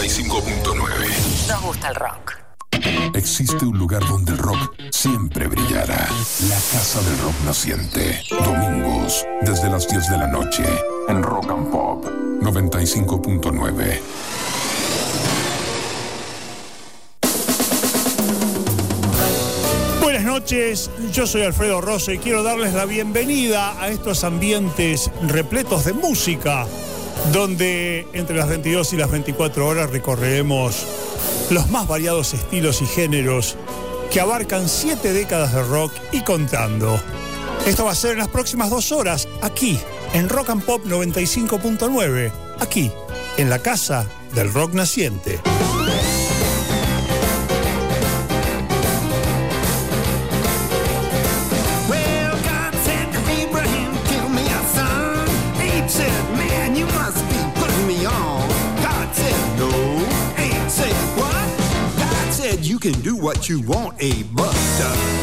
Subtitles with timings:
[0.00, 1.48] 95.9.
[1.48, 2.38] Nos gusta el rock.
[3.14, 6.08] Existe un lugar donde el rock siempre brillará.
[6.48, 8.22] La Casa del Rock Naciente.
[8.30, 10.64] Domingos, desde las 10 de la noche,
[11.06, 12.06] en Rock and Pop
[12.40, 14.00] 95.9.
[20.00, 25.84] Buenas noches, yo soy Alfredo Rosso y quiero darles la bienvenida a estos ambientes repletos
[25.84, 26.66] de música,
[27.32, 30.86] donde entre las 22 y las 24 horas recorreremos
[31.50, 33.56] los más variados estilos y géneros
[34.10, 37.00] que abarcan siete décadas de rock y contando.
[37.66, 39.78] Esto va a ser en las próximas dos horas, aquí,
[40.14, 42.90] en Rock and Pop 95.9, aquí,
[43.36, 45.40] en la casa del rock naciente.
[62.80, 65.19] Can do what you want, a but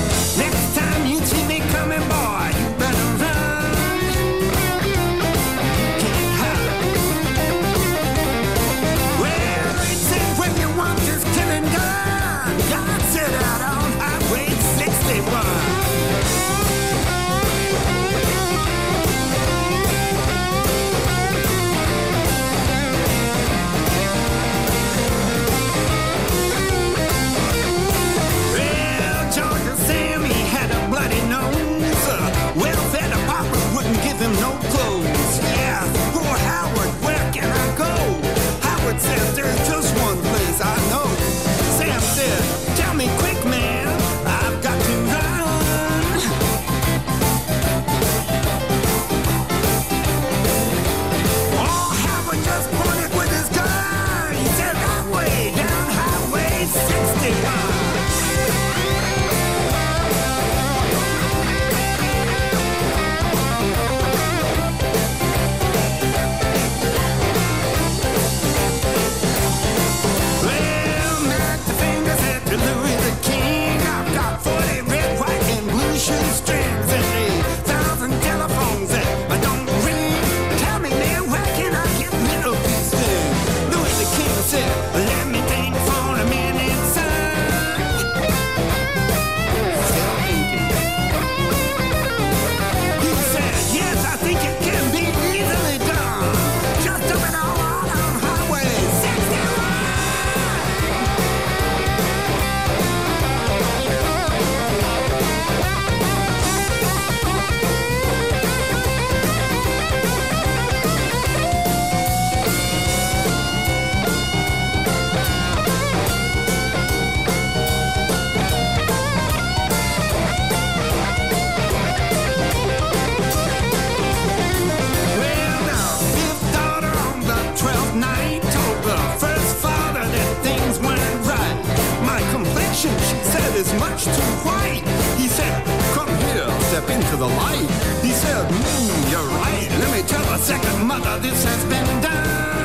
[133.58, 134.84] is much too white.
[135.18, 135.66] He said,
[135.96, 137.68] Come here, step into the light.
[138.04, 139.68] He said, Hmm, you're right.
[139.80, 142.57] Let me tell the second mother this has been done.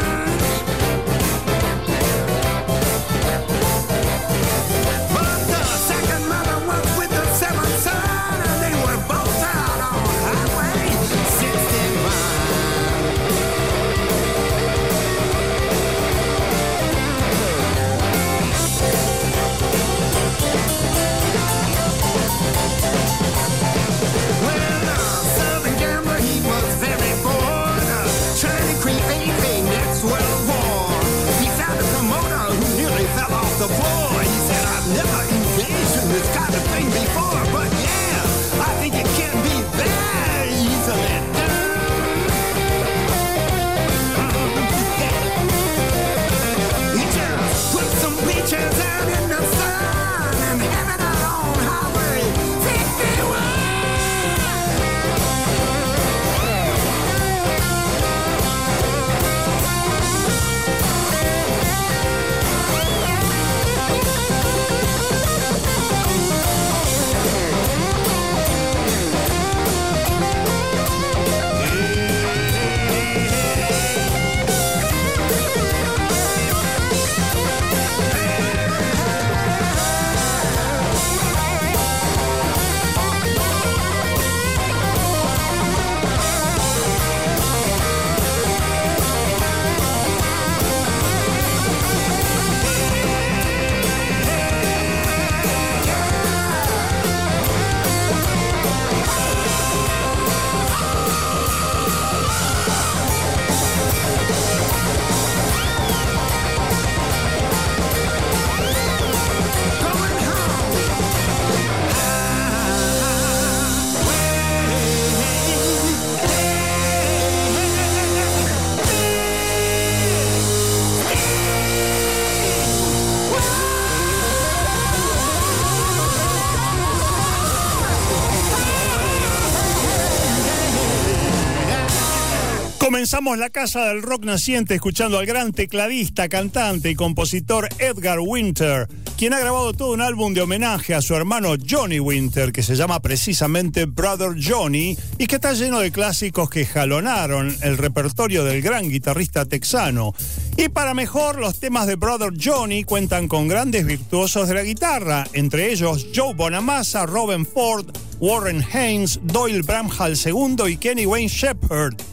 [133.03, 138.87] Comenzamos la Casa del Rock Naciente escuchando al gran tecladista, cantante y compositor Edgar Winter,
[139.19, 142.77] quien ha grabado todo un álbum de homenaje a su hermano Johnny Winter, que se
[142.77, 148.63] llama precisamente Brother Johnny, y que está lleno de clásicos que jalonaron el repertorio del
[148.63, 150.15] gran guitarrista texano.
[150.57, 155.27] Y para mejor, los temas de Brother Johnny cuentan con grandes virtuosos de la guitarra,
[155.33, 157.87] entre ellos Joe Bonamassa, Robin Ford,
[158.21, 162.12] Warren Haynes, Doyle Bramhall II y Kenny Wayne Shepherd.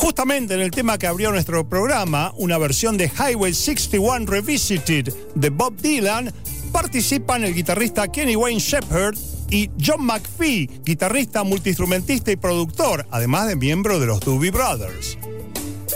[0.00, 5.50] Justamente en el tema que abrió nuestro programa, una versión de Highway 61 Revisited de
[5.50, 6.32] Bob Dylan,
[6.72, 9.18] participan el guitarrista Kenny Wayne Shepherd
[9.50, 15.18] y John McPhee, guitarrista, multiinstrumentista y productor, además de miembro de los Doobie Brothers.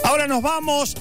[0.03, 0.95] Ahora nos vamos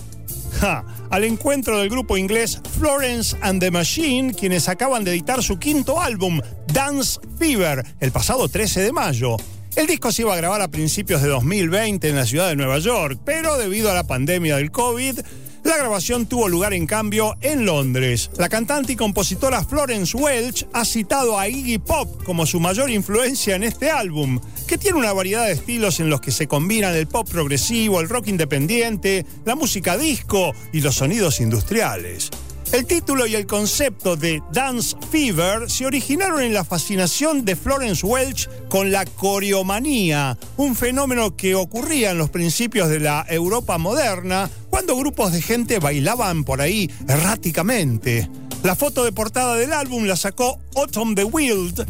[1.11, 6.01] al encuentro del grupo inglés Florence and the Machine, quienes acaban de editar su quinto
[6.01, 9.37] álbum, Dance Fever, el pasado 13 de mayo.
[9.77, 12.79] El disco se iba a grabar a principios de 2020 en la ciudad de Nueva
[12.79, 15.19] York, pero debido a la pandemia del COVID,
[15.65, 18.31] la grabación tuvo lugar en cambio en Londres.
[18.39, 23.57] La cantante y compositora Florence Welch ha citado a Iggy Pop como su mayor influencia
[23.57, 24.39] en este álbum,
[24.69, 28.09] que tiene una variedad de estilos en los que se combinan el pop progresivo, el
[28.09, 32.31] rock independiente, la música disco y los sonidos industriales.
[32.75, 38.05] El título y el concepto de Dance Fever se originaron en la fascinación de Florence
[38.05, 44.51] Welch con la coreomanía, un fenómeno que ocurría en los principios de la Europa moderna
[44.71, 48.29] cuando grupos de gente bailaban por ahí erráticamente.
[48.65, 51.87] La foto de portada del álbum la sacó Autumn the Wild,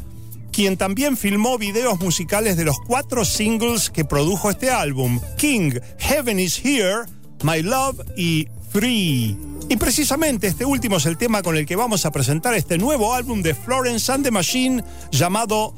[0.53, 6.39] quien también filmó videos musicales de los cuatro singles que produjo este álbum, King, Heaven
[6.39, 7.05] is Here,
[7.43, 9.54] My Love y Free.
[9.75, 13.13] Y precisamente este último es el tema con el que vamos a presentar este nuevo
[13.13, 15.75] álbum de Florence and the Machine llamado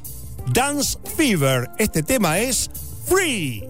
[0.52, 1.70] Dance Fever.
[1.78, 2.70] Este tema es
[3.06, 3.66] Free.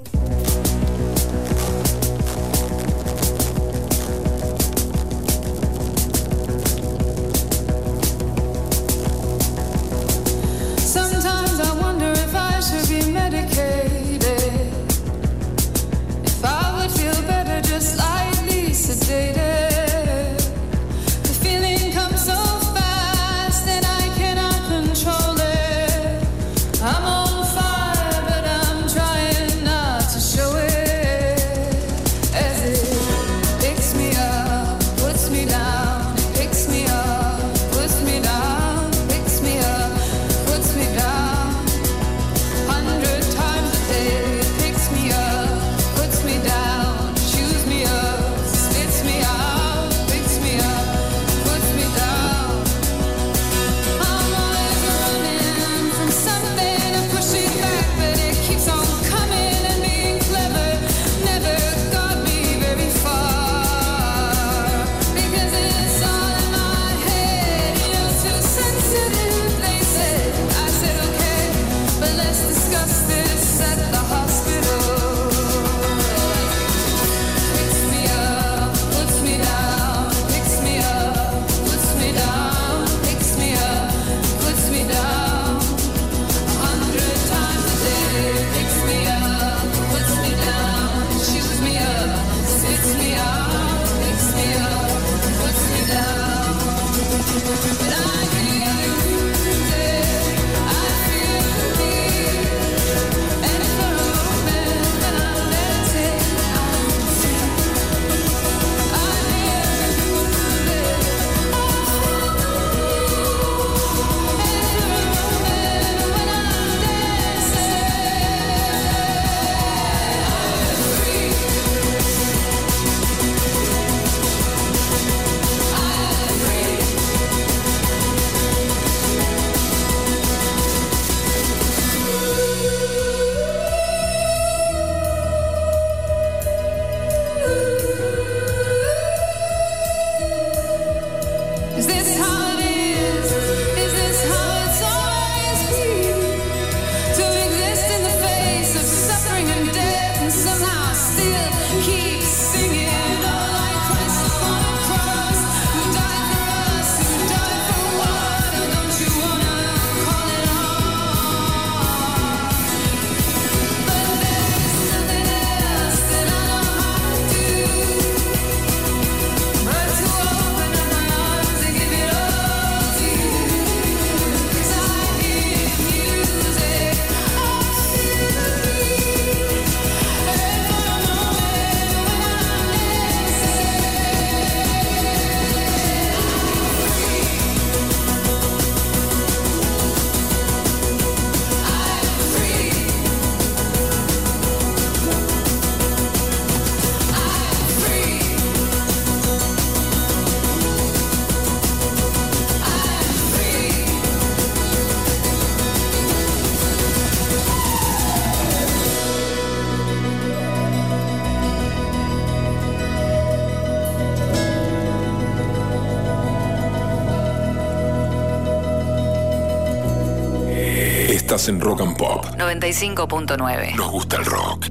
[221.46, 222.24] Estás en Rock and Pop.
[222.38, 223.76] 95.9.
[223.76, 224.66] Nos gusta el rock.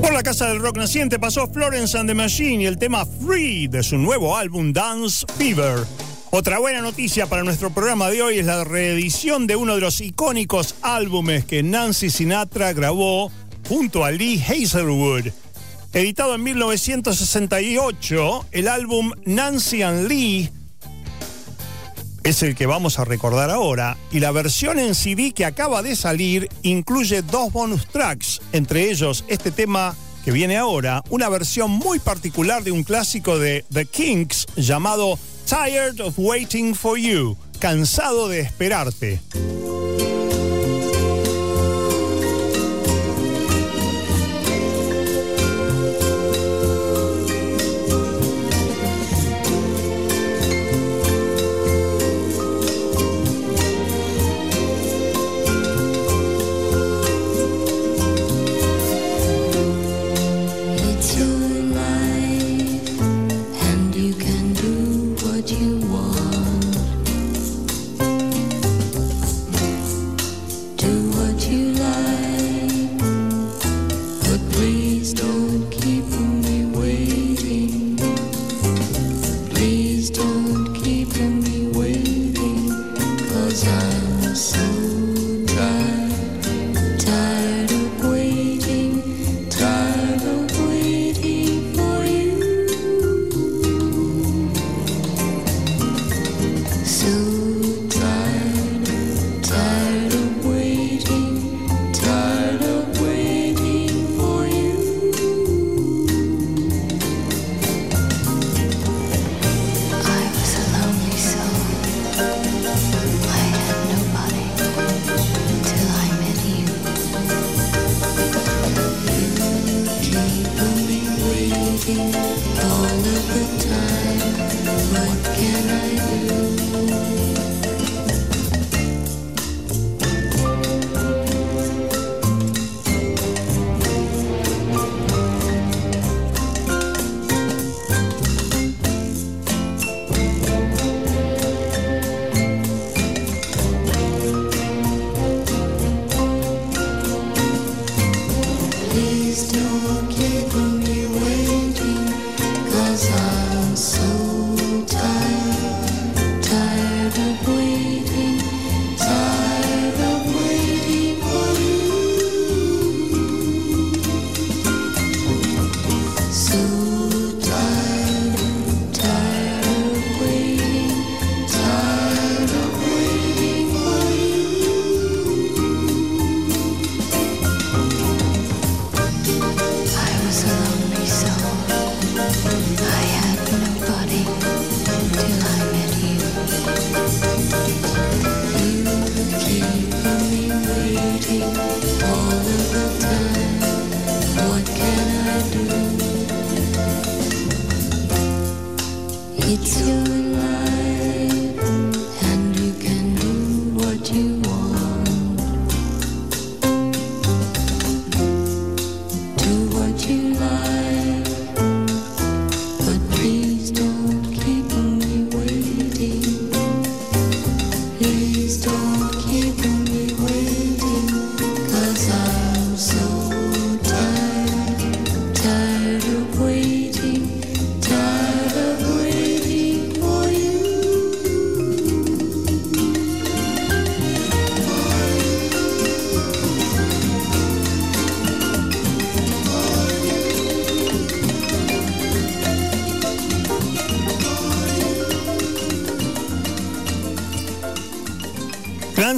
[0.00, 3.68] Por la casa del rock naciente pasó Florence and the Machine y el tema Free
[3.68, 5.86] de su nuevo álbum Dance Fever.
[6.30, 10.00] Otra buena noticia para nuestro programa de hoy es la reedición de uno de los
[10.00, 13.30] icónicos álbumes que Nancy Sinatra grabó
[13.68, 15.28] junto a Lee Hazelwood.
[15.92, 20.50] Editado en 1968, el álbum Nancy and Lee
[22.26, 25.94] es el que vamos a recordar ahora y la versión en CD que acaba de
[25.94, 32.00] salir incluye dos bonus tracks, entre ellos este tema que viene ahora, una versión muy
[32.00, 38.40] particular de un clásico de The Kinks llamado Tired of Waiting for You, cansado de
[38.40, 39.20] esperarte.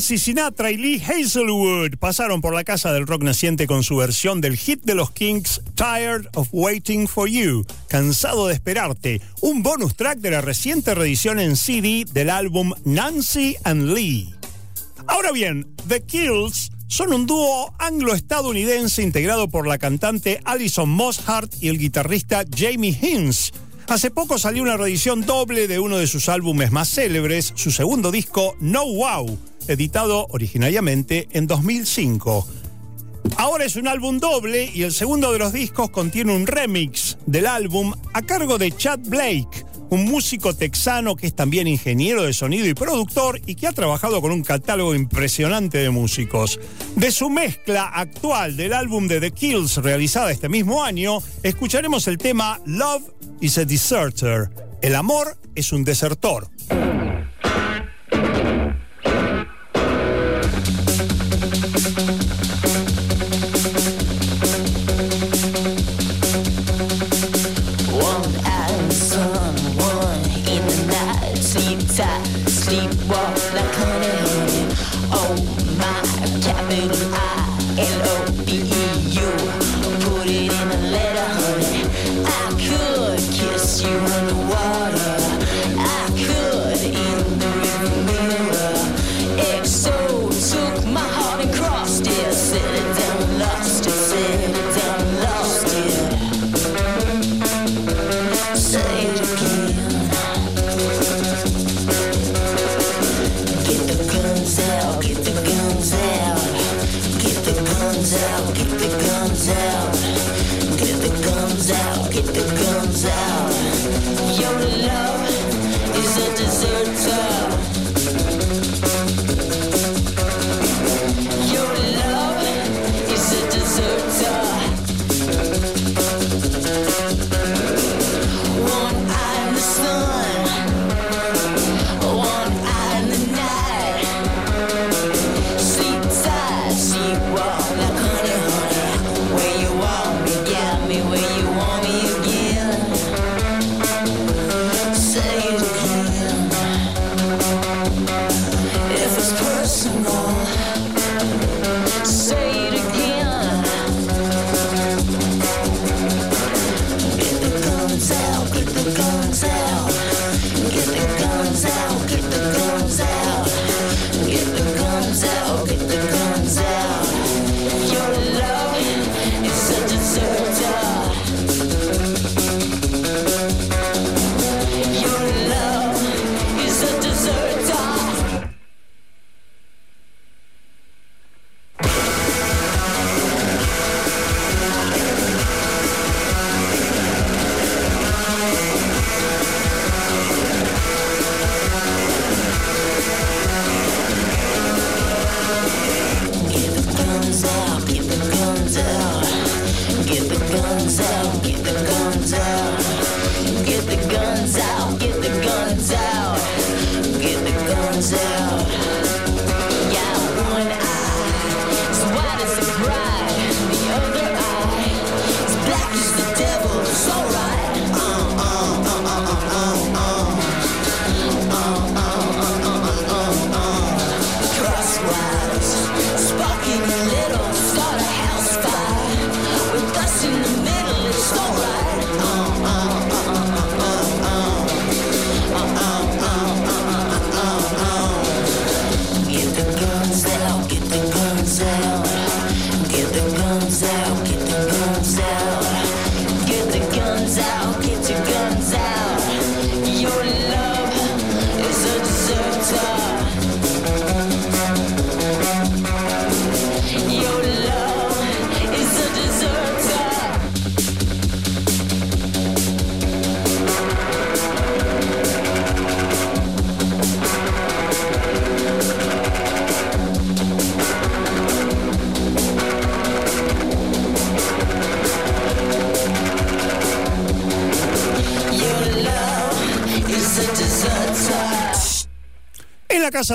[0.08, 4.40] Nancy Sinatra y Lee Hazelwood pasaron por la casa del rock naciente con su versión
[4.40, 9.96] del hit de los Kings Tired of Waiting for You, Cansado de esperarte, un bonus
[9.96, 14.32] track de la reciente reedición en CD del álbum Nancy and Lee.
[15.06, 21.68] Ahora bien, The Kills son un dúo anglo-estadounidense integrado por la cantante Alison Mosshart y
[21.68, 23.52] el guitarrista Jamie Hinz.
[23.88, 28.11] Hace poco salió una reedición doble de uno de sus álbumes más célebres, su segundo
[28.11, 32.47] disco No Wow, editado originariamente en 2005.
[33.38, 37.47] Ahora es un álbum doble y el segundo de los discos contiene un remix del
[37.47, 42.66] álbum a cargo de Chad Blake, un músico texano que es también ingeniero de sonido
[42.66, 46.61] y productor y que ha trabajado con un catálogo impresionante de músicos.
[46.97, 52.18] De su mezcla actual del álbum de The Kills realizada este mismo año, escucharemos el
[52.18, 53.02] tema Love
[53.40, 54.50] is a Deserter.
[54.83, 56.49] El amor es un desertor.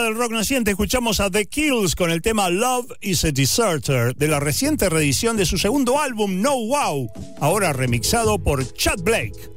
[0.02, 4.28] Del Rock Naciente escuchamos a The Kills con el tema Love is a Deserter de
[4.28, 9.52] la reciente reedición de su segundo álbum No Wow, ahora remixado por Chad Blake.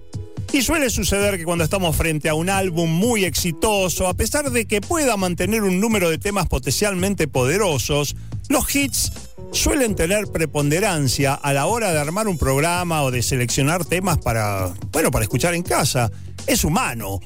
[0.53, 4.67] Y suele suceder que cuando estamos frente a un álbum muy exitoso, a pesar de
[4.67, 8.15] que pueda mantener un número de temas potencialmente poderosos,
[8.51, 9.13] los hits
[9.53, 14.75] suelen tener preponderancia a la hora de armar un programa o de seleccionar temas para,
[14.93, 16.11] bueno, para escuchar en casa.
[16.47, 17.21] Es humano.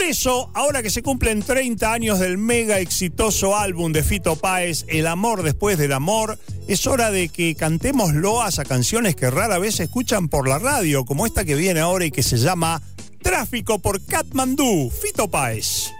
[0.00, 4.86] Por eso, ahora que se cumplen 30 años del mega exitoso álbum de Fito Páez,
[4.88, 9.58] El amor después del amor, es hora de que cantemos loas a canciones que rara
[9.58, 12.80] vez se escuchan por la radio, como esta que viene ahora y que se llama
[13.20, 15.90] Tráfico por Katmandú, Fito Páez.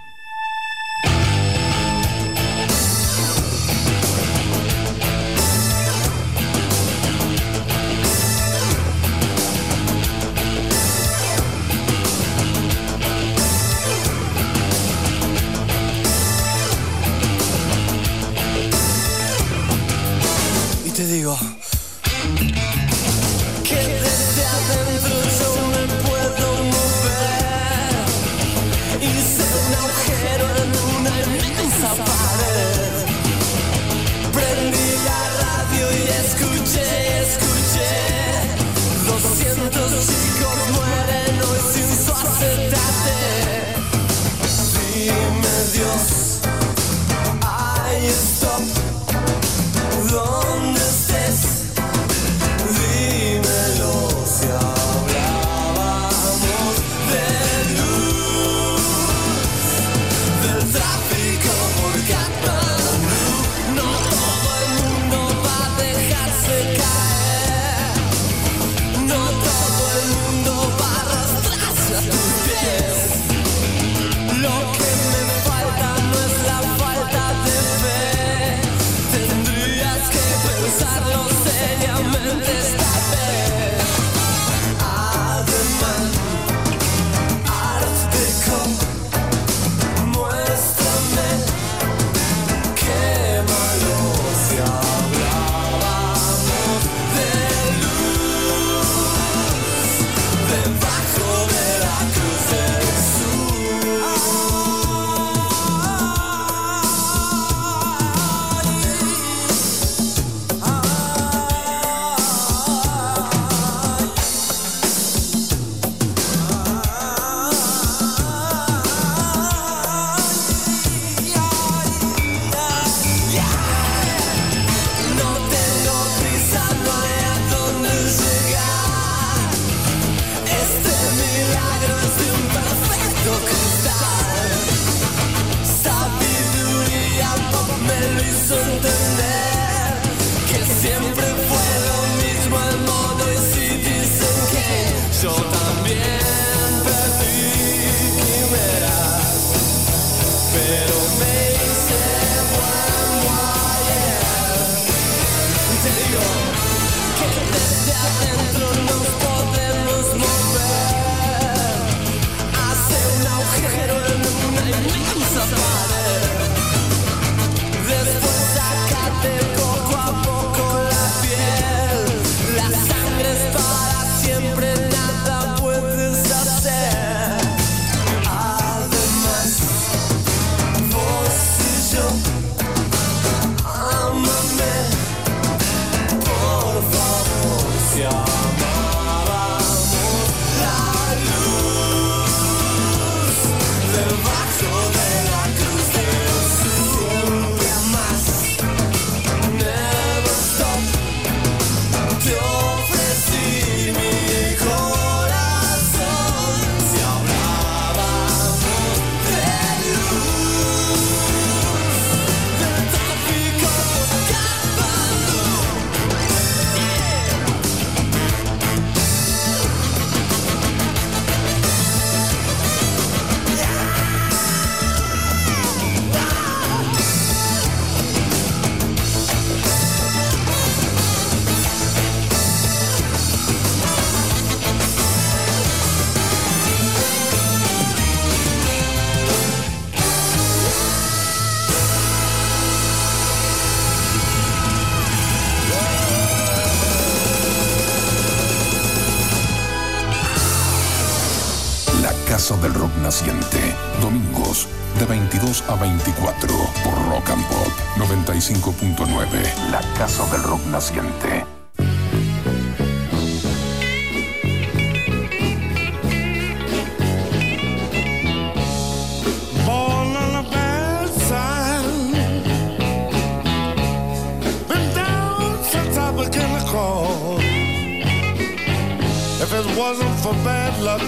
[279.81, 281.01] Wasn't for bad luck,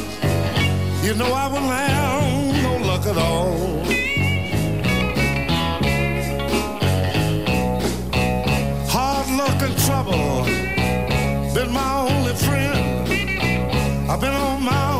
[1.04, 3.52] you know I wouldn't have no luck at all.
[8.94, 10.44] Hard luck and trouble
[11.54, 12.80] been my only friend.
[14.11, 14.91] I've been on my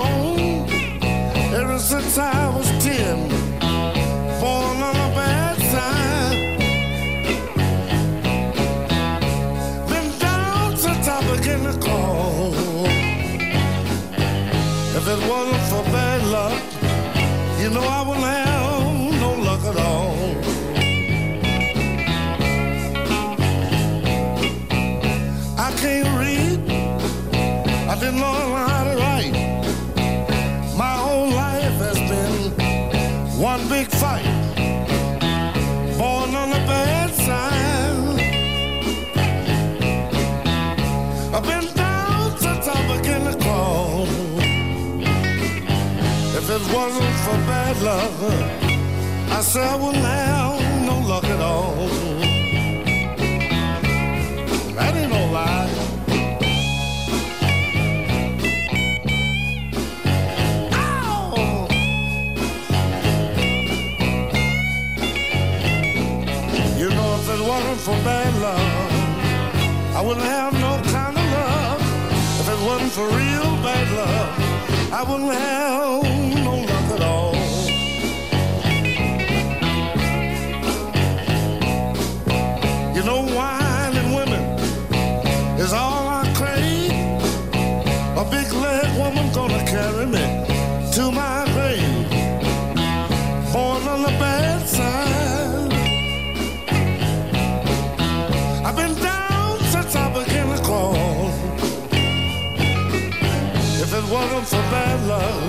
[46.72, 48.11] wasn't for bad luck,
[49.30, 51.88] I said I wouldn't have no luck at all.
[54.76, 55.68] That ain't no lie.
[66.78, 68.92] You know, if it wasn't for bad luck,
[69.94, 71.80] I wouldn't have no kind of love.
[72.40, 74.30] If it wasn't for real bad luck,
[74.92, 76.02] I wouldn't have
[76.44, 76.62] no
[88.33, 90.25] big leg woman gonna carry me
[90.95, 92.09] to my grave.
[93.53, 95.73] Born on the bad side.
[98.66, 101.29] I've been down since I began to crawl.
[103.85, 105.42] If it wasn't for bad luck,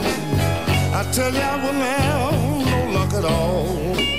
[1.00, 2.34] I tell you I wouldn't have
[2.72, 4.13] no luck at all.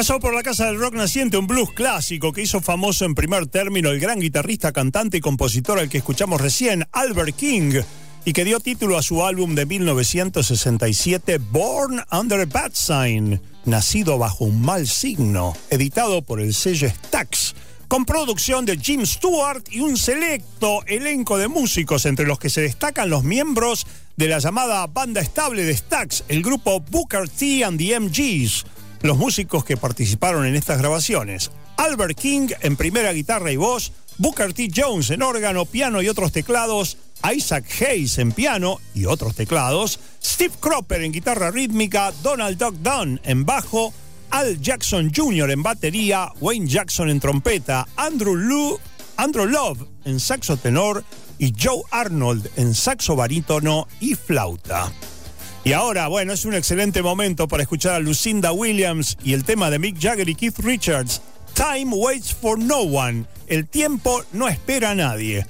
[0.00, 3.48] Pasó por la Casa del Rock Naciente un blues clásico que hizo famoso en primer
[3.48, 7.82] término el gran guitarrista, cantante y compositor al que escuchamos recién, Albert King,
[8.24, 14.16] y que dio título a su álbum de 1967, Born Under a Bad Sign, nacido
[14.16, 17.54] bajo un mal signo, editado por el sello Stax,
[17.86, 22.62] con producción de Jim Stewart y un selecto elenco de músicos, entre los que se
[22.62, 23.86] destacan los miembros
[24.16, 28.64] de la llamada banda estable de Stax, el grupo Booker T and the MGs,
[29.02, 31.50] los músicos que participaron en estas grabaciones.
[31.76, 34.68] Albert King en primera guitarra y voz, Booker T.
[34.74, 36.98] Jones en órgano, piano y otros teclados,
[37.34, 43.20] Isaac Hayes en piano y otros teclados, Steve Cropper en guitarra rítmica, Donald Duck Dunn
[43.24, 43.92] en bajo,
[44.30, 45.50] Al Jackson Jr.
[45.50, 48.78] en batería, Wayne Jackson en trompeta, Andrew,
[49.16, 51.04] Andrew Love en saxo tenor
[51.38, 54.92] y Joe Arnold en saxo barítono y flauta.
[55.62, 59.70] Y ahora, bueno, es un excelente momento para escuchar a Lucinda Williams y el tema
[59.70, 61.20] de Mick Jagger y Keith Richards,
[61.54, 65.44] Time Waits for No One, el tiempo no espera a nadie.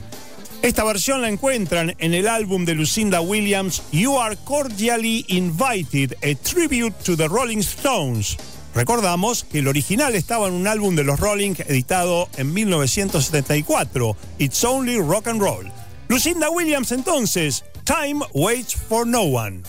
[0.62, 6.34] Esta versión la encuentran en el álbum de Lucinda Williams, You Are Cordially Invited, a
[6.34, 8.36] Tribute to the Rolling Stones.
[8.74, 14.64] Recordamos que el original estaba en un álbum de los Rolling editado en 1974, It's
[14.64, 15.70] Only Rock and Roll.
[16.08, 19.62] Lucinda Williams entonces, Time Waits for No One.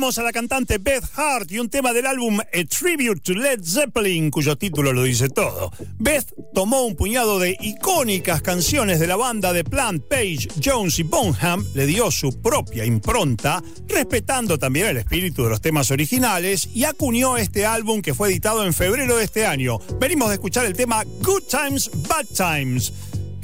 [0.00, 4.30] A la cantante Beth Hart y un tema del álbum A Tribute to Led Zeppelin,
[4.30, 5.70] cuyo título lo dice todo.
[5.98, 11.02] Beth tomó un puñado de icónicas canciones de la banda de Plant, Page, Jones y
[11.02, 16.84] Bonham, le dio su propia impronta, respetando también el espíritu de los temas originales, y
[16.84, 19.78] acuñó este álbum que fue editado en febrero de este año.
[20.00, 22.90] Venimos de escuchar el tema Good Times, Bad Times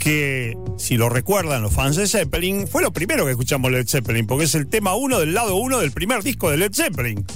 [0.06, 4.24] que, si lo recuerdan los fans de Zeppelin, fue lo primero que escuchamos Led Zeppelin,
[4.24, 7.26] porque es el tema 1 del lado 1 del primer disco de Led Zeppelin.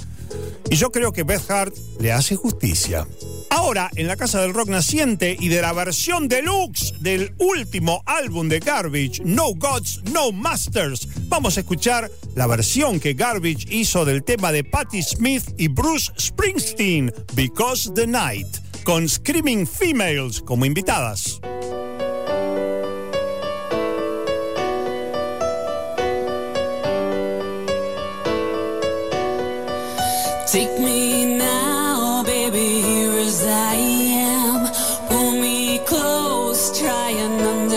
[0.69, 3.05] Y yo creo que Beth Hart le hace justicia.
[3.49, 8.47] Ahora, en la casa del rock naciente y de la versión deluxe del último álbum
[8.47, 14.23] de Garbage, No Gods, No Masters, vamos a escuchar la versión que Garbage hizo del
[14.23, 18.47] tema de Patti Smith y Bruce Springsteen, Because the Night,
[18.85, 21.41] con Screaming Females como invitadas.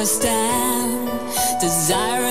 [0.04, 1.08] understand.
[1.62, 2.23] Desire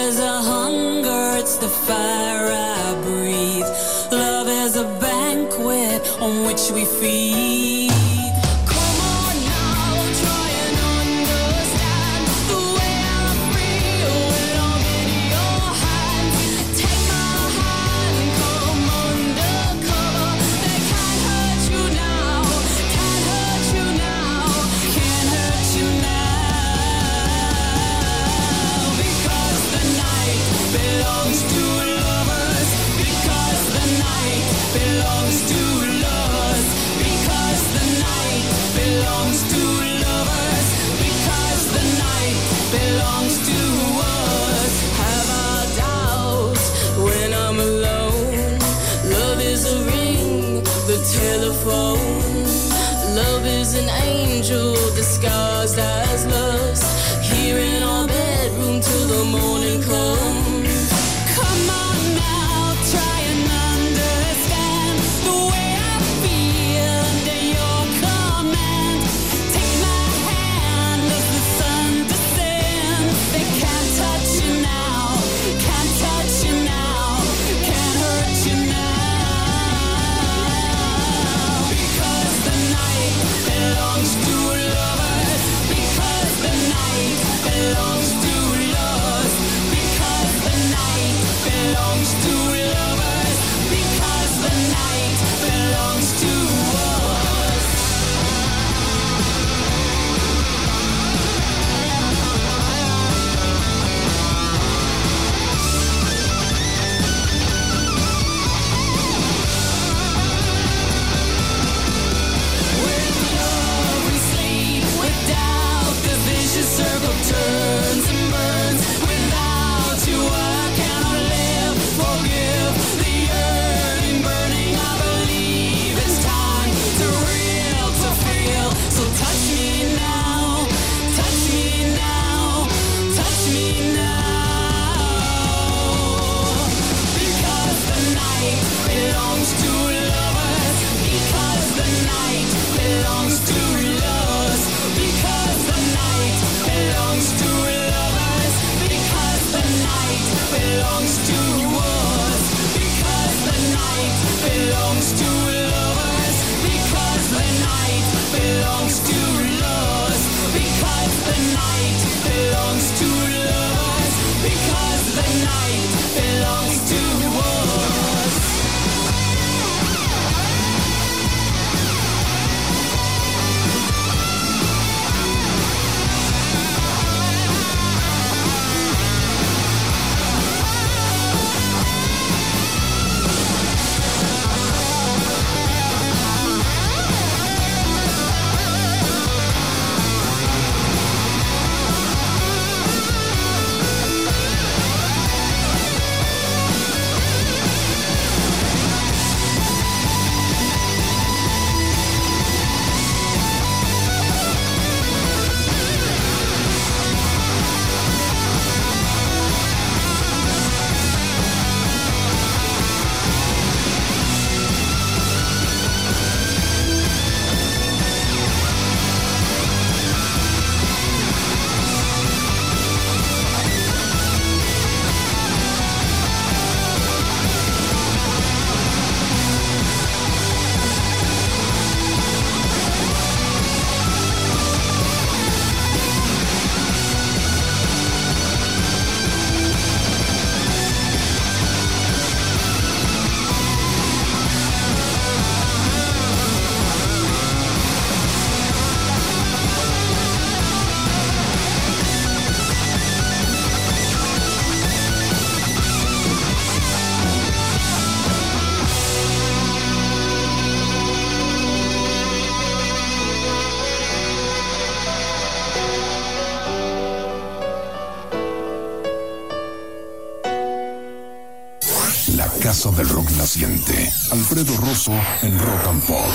[274.32, 275.12] Alfredo Rosso
[275.44, 276.26] en Rock and Pop.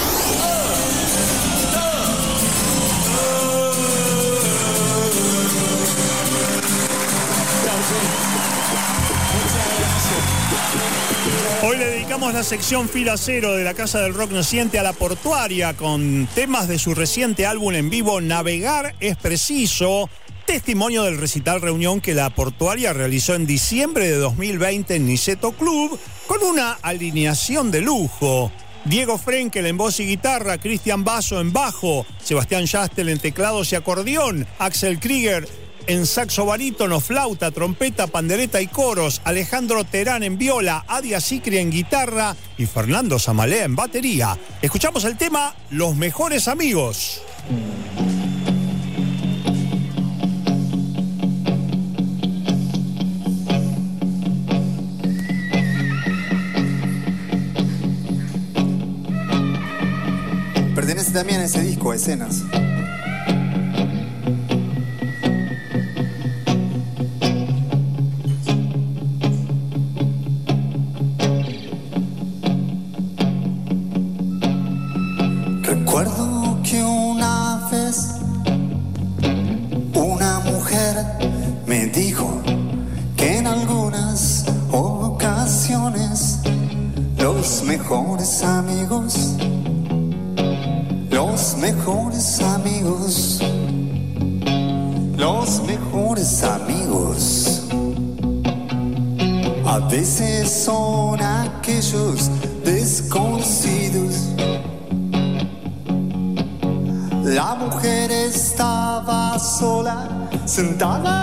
[11.64, 14.92] Hoy le dedicamos la sección fila cero de la Casa del Rock Naciente a la
[14.92, 20.08] portuaria con temas de su reciente álbum en vivo Navegar es preciso.
[20.46, 25.98] Testimonio del recital reunión que la portuaria realizó en diciembre de 2020 en Niceto Club
[26.28, 28.52] con una alineación de lujo.
[28.84, 33.76] Diego Frenkel en voz y guitarra, Cristian Basso en bajo, Sebastián Yastel en teclados y
[33.76, 35.48] acordeón, Axel Krieger
[35.88, 41.70] en saxo barítono, flauta, trompeta, pandereta y coros, Alejandro Terán en viola, Adia Sicri en
[41.70, 44.38] guitarra y Fernando Zamalea en batería.
[44.60, 47.22] Escuchamos el tema Los mejores amigos.
[60.88, 62.44] Pertenece también ese disco, Escenas.
[110.58, 111.17] sunt ala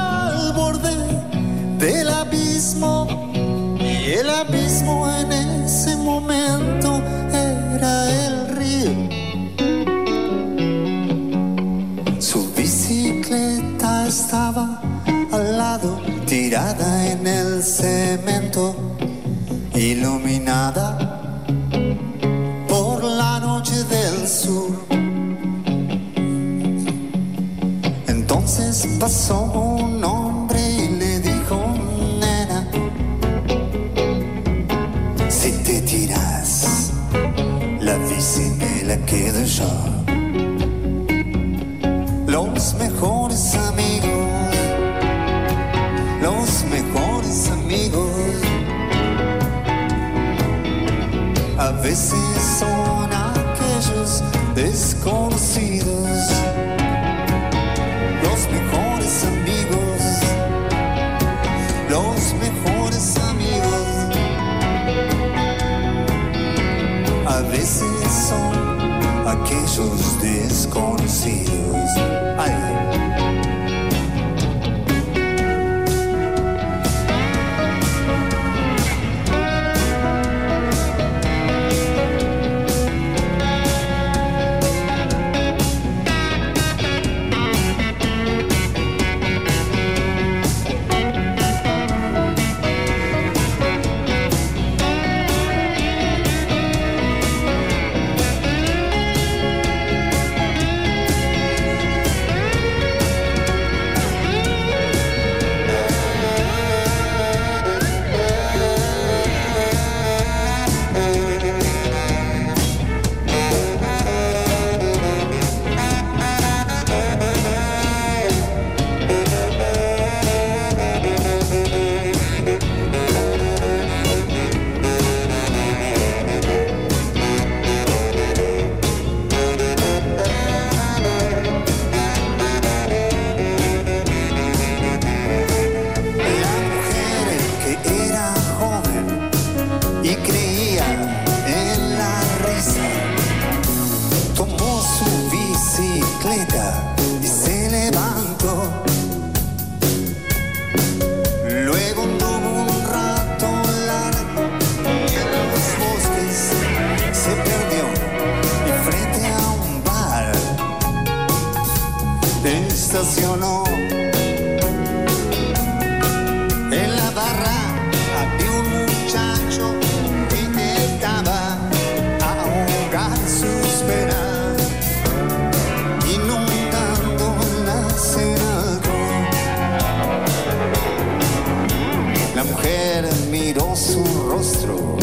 [183.86, 184.95] su rostro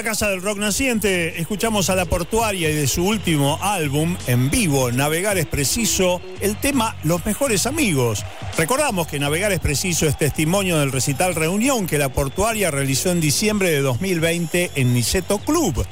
[0.00, 4.48] la Casa del Rock Naciente escuchamos a La Portuaria y de su último álbum en
[4.48, 8.24] vivo, Navegar es Preciso, el tema Los Mejores Amigos.
[8.56, 13.20] Recordamos que Navegar es Preciso es testimonio del recital Reunión que La Portuaria realizó en
[13.20, 15.84] diciembre de 2020 en Niceto Club.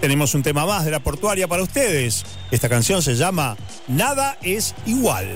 [0.00, 2.24] Tenemos un tema más de La Portuaria para ustedes.
[2.50, 3.58] Esta canción se llama
[3.88, 5.28] Nada es igual.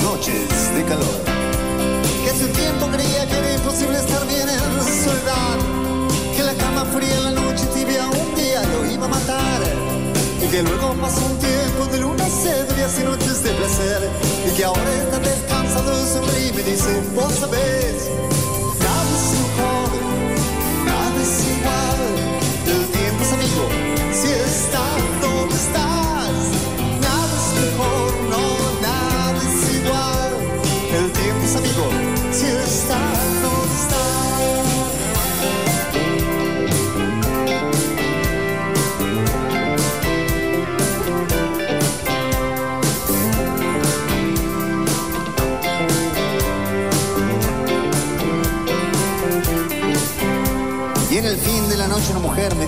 [0.00, 1.16] Noches de calor.
[2.24, 4.62] Que hace tiempo creía que era imposible estar bien en
[5.04, 5.58] soledad.
[6.36, 9.60] Que la cama fría la noche tibia un día lo iba a matar.
[10.42, 14.10] Y que luego pasó un tiempo de luna serias y noches de placer.
[14.48, 18.08] Y que ahora está descansado, sonríe y me dice, vos sabés,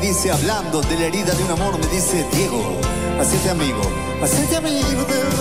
[0.09, 2.79] dice, hablando de la herida de un amor, me dice, Diego,
[3.19, 3.81] hacete amigo,
[4.23, 5.34] hacete amigo del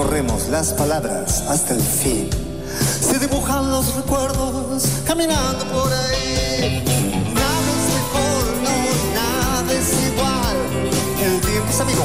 [0.00, 2.30] recorremos las palabras hasta el fin.
[3.00, 6.82] Se dibujan los recuerdos caminando por ahí.
[7.34, 8.76] Nada es mejor, no,
[9.14, 10.56] nada es igual.
[11.22, 12.04] El tiempo es amigo,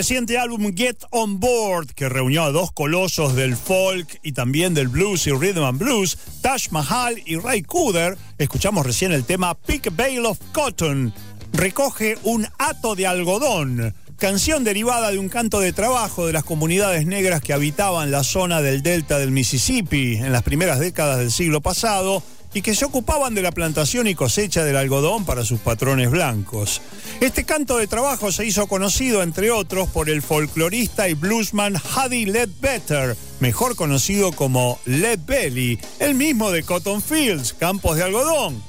[0.00, 4.88] Reciente álbum Get On Board, que reunió a dos colosos del folk y también del
[4.88, 9.94] blues y rhythm and blues, Tash Mahal y Ray Cooder, escuchamos recién el tema Pick
[9.94, 11.12] Bale of Cotton.
[11.52, 17.04] Recoge un hato de algodón, canción derivada de un canto de trabajo de las comunidades
[17.04, 21.60] negras que habitaban la zona del delta del Mississippi en las primeras décadas del siglo
[21.60, 22.22] pasado
[22.54, 26.80] y que se ocupaban de la plantación y cosecha del algodón para sus patrones blancos.
[27.20, 32.24] Este canto de trabajo se hizo conocido, entre otros, por el folclorista y bluesman Huddy
[32.24, 38.62] Ledbetter, mejor conocido como Led Belly, el mismo de Cotton Fields, Campos de Algodón,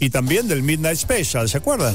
[0.00, 1.94] y también del Midnight Special, ¿se acuerdan?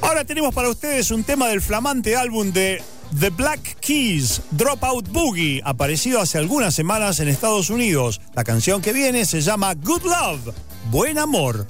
[0.00, 2.82] Ahora tenemos para ustedes un tema del flamante álbum de
[3.20, 8.20] The Black Keys, Dropout Boogie, aparecido hace algunas semanas en Estados Unidos.
[8.34, 10.54] La canción que viene se llama Good Love,
[10.90, 11.68] Buen Amor.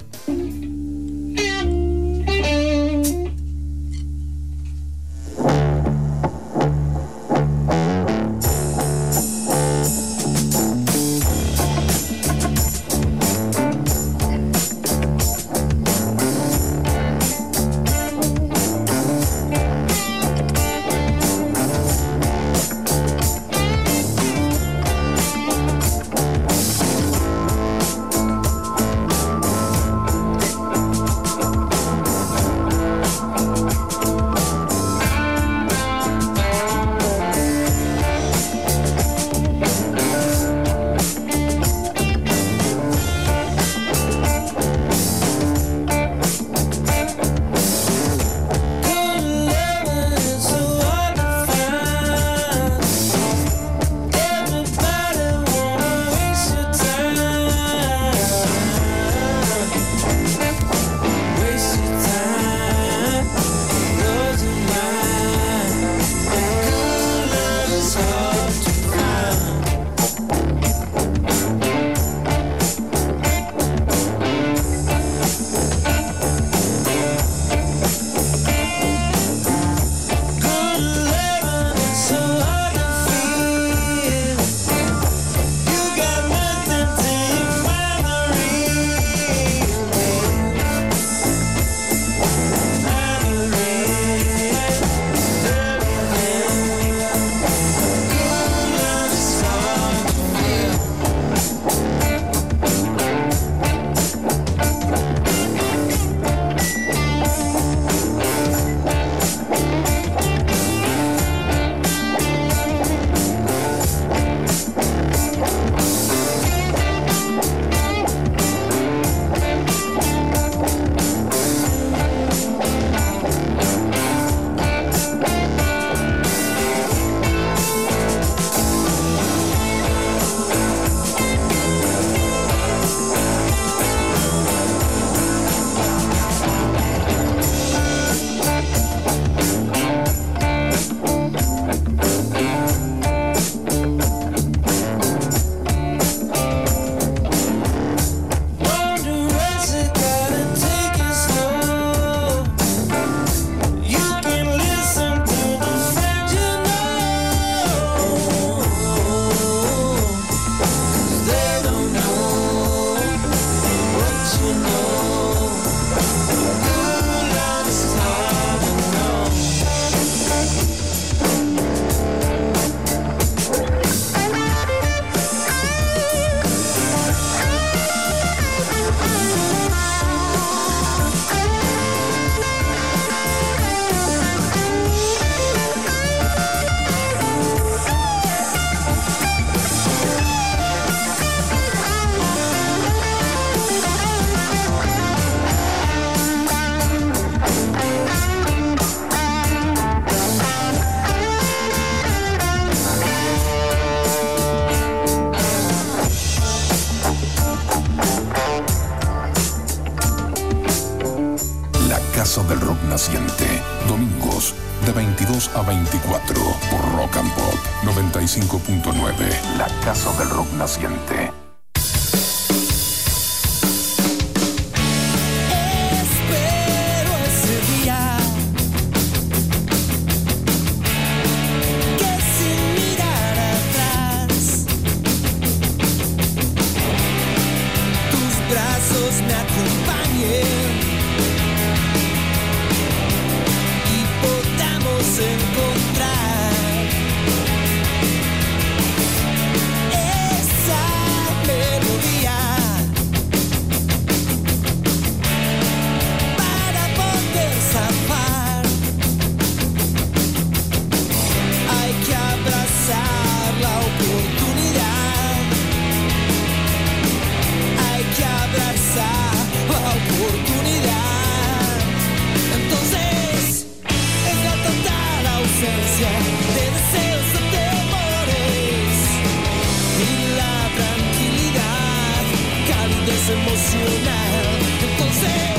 [283.31, 285.58] emocional que posee.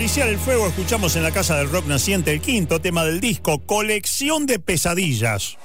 [0.00, 3.58] Acariciar el Fuego, escuchamos en la Casa del Rock Naciente el quinto tema del disco,
[3.58, 5.58] Colección de Pesadillas.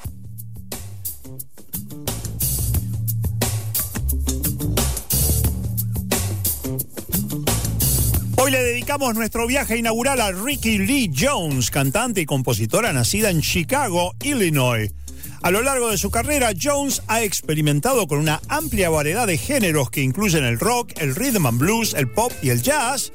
[8.36, 13.40] Hoy le dedicamos nuestro viaje inaugural a Ricky Lee Jones, cantante y compositora nacida en
[13.40, 14.92] Chicago, Illinois.
[15.44, 19.90] A lo largo de su carrera, Jones ha experimentado con una amplia variedad de géneros
[19.90, 23.14] que incluyen el rock, el rhythm and blues, el pop y el jazz,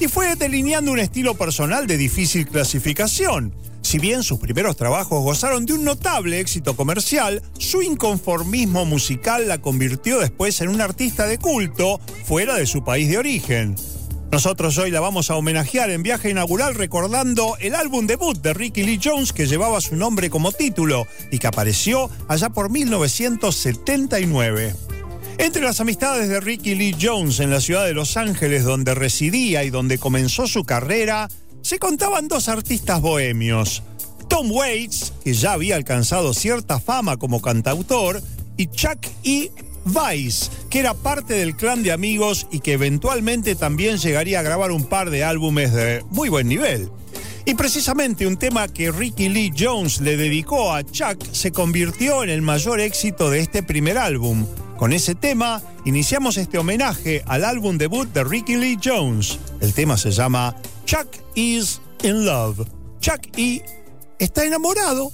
[0.00, 3.54] y fue delineando un estilo personal de difícil clasificación.
[3.82, 9.58] Si bien sus primeros trabajos gozaron de un notable éxito comercial, su inconformismo musical la
[9.58, 13.76] convirtió después en un artista de culto fuera de su país de origen.
[14.32, 18.82] Nosotros hoy la vamos a homenajear en viaje inaugural recordando el álbum debut de Ricky
[18.82, 24.74] Lee Jones que llevaba su nombre como título y que apareció allá por 1979.
[25.38, 29.64] Entre las amistades de Ricky Lee Jones en la ciudad de Los Ángeles donde residía
[29.64, 31.28] y donde comenzó su carrera,
[31.60, 33.82] se contaban dos artistas bohemios.
[34.28, 38.22] Tom Waits, que ya había alcanzado cierta fama como cantautor,
[38.56, 39.50] y Chuck E.
[39.84, 44.70] Vice, que era parte del clan de amigos y que eventualmente también llegaría a grabar
[44.70, 46.90] un par de álbumes de muy buen nivel.
[47.44, 52.30] Y precisamente un tema que Ricky Lee Jones le dedicó a Chuck se convirtió en
[52.30, 54.46] el mayor éxito de este primer álbum.
[54.76, 59.38] Con ese tema iniciamos este homenaje al álbum debut de Ricky Lee Jones.
[59.60, 62.66] El tema se llama Chuck is in love.
[63.00, 63.62] Chuck E
[64.18, 65.10] está enamorado.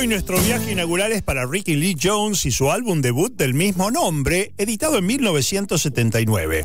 [0.00, 3.90] Hoy nuestro viaje inaugural es para Ricky Lee Jones y su álbum debut del mismo
[3.90, 6.64] nombre, editado en 1979.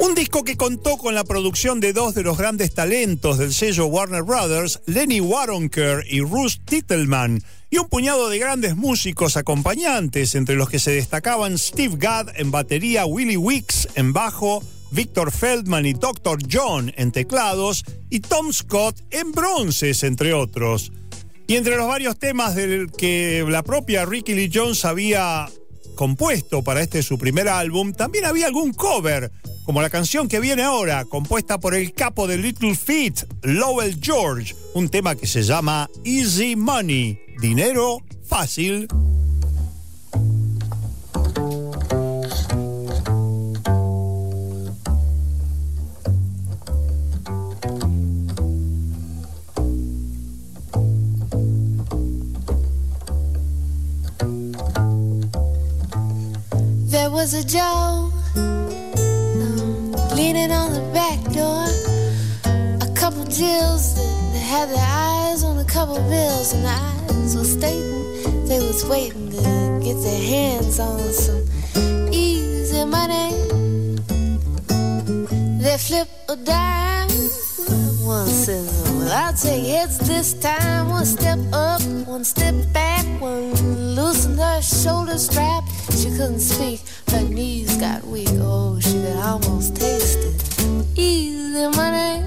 [0.00, 3.86] Un disco que contó con la producción de dos de los grandes talentos del sello
[3.86, 10.56] Warner Brothers, Lenny Waronker y Russ Titelman, y un puñado de grandes músicos acompañantes, entre
[10.56, 14.60] los que se destacaban Steve Gadd en batería, Willie Weeks en bajo,
[14.90, 16.40] Victor Feldman y Dr.
[16.50, 20.90] John en teclados, y Tom Scott en bronces, entre otros.
[21.52, 25.50] Y entre los varios temas del que la propia Ricky Lee Jones había
[25.96, 29.30] compuesto para este su primer álbum, también había algún cover,
[29.66, 34.54] como la canción que viene ahora, compuesta por el capo de Little Feat, Lowell George,
[34.72, 38.88] un tema que se llama Easy Money, dinero fácil.
[57.12, 61.66] Was a Joe um, leaning on the back door.
[62.80, 63.94] A couple Jills
[64.32, 68.82] that had their eyes on a couple bills, and the eyes were stating they was
[68.86, 71.44] waiting to get their hands on some
[72.10, 73.34] easy money.
[75.62, 77.10] They flip a dime
[78.04, 80.88] One says, Well, I'll take heads this time.
[80.88, 83.04] One step up, one step back.
[83.20, 85.64] One loosened her shoulder strap.
[85.90, 86.80] She couldn't speak,
[87.10, 88.28] her knees got weak.
[88.32, 90.98] Oh, she could almost taste it.
[90.98, 92.26] Easy money.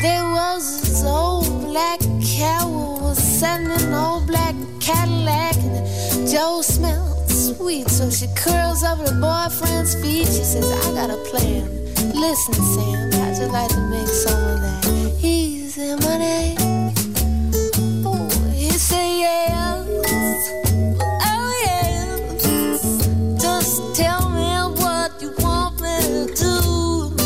[0.00, 6.62] There was this old black cow who was in an old black Cadillac, and Joe
[6.62, 10.26] smelled sweet, so she curls up her boyfriend's feet.
[10.26, 11.80] She says, I got a plan.
[12.14, 16.56] Listen, Sam, how'd like to make some of that easy money?
[18.04, 19.86] Oh, he said, yes.
[21.22, 23.40] Oh, yes.
[23.40, 24.50] Just tell me
[24.80, 27.16] what you want me to do.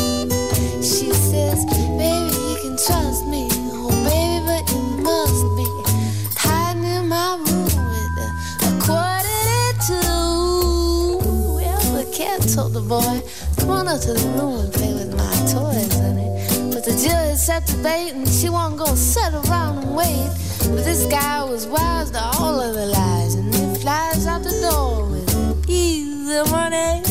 [0.81, 1.65] She says,
[1.99, 3.49] baby, you can trust me.
[3.51, 5.67] Oh, baby, but you must be
[6.39, 11.19] hiding in my room with a, quarter to two.
[11.55, 13.21] Well, the cat told the boy,
[13.57, 15.94] come on up to the room and play with my toys,
[17.35, 20.29] the set the bait and she won't gonna sit around and wait.
[20.73, 24.55] But this guy was wise to all of the lies and he flies out the
[24.61, 27.01] door with easy money.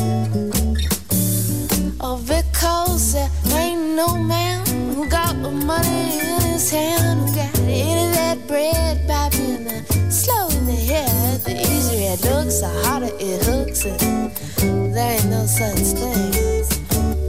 [2.00, 7.58] Oh, because there ain't no man who got the money in his hand, who got
[7.58, 9.68] any of that bread by being
[10.10, 11.40] slow in the head.
[11.44, 16.68] The easier it looks, the harder it hooks, and there ain't no such thing as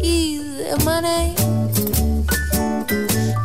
[0.02, 1.36] easy money.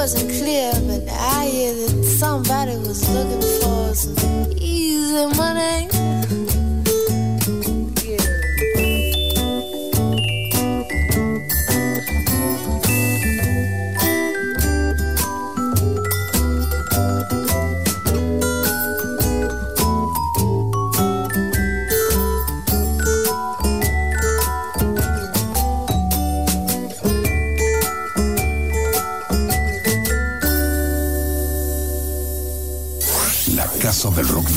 [0.00, 5.90] It wasn't clear, but I hear that somebody was looking for some easy money.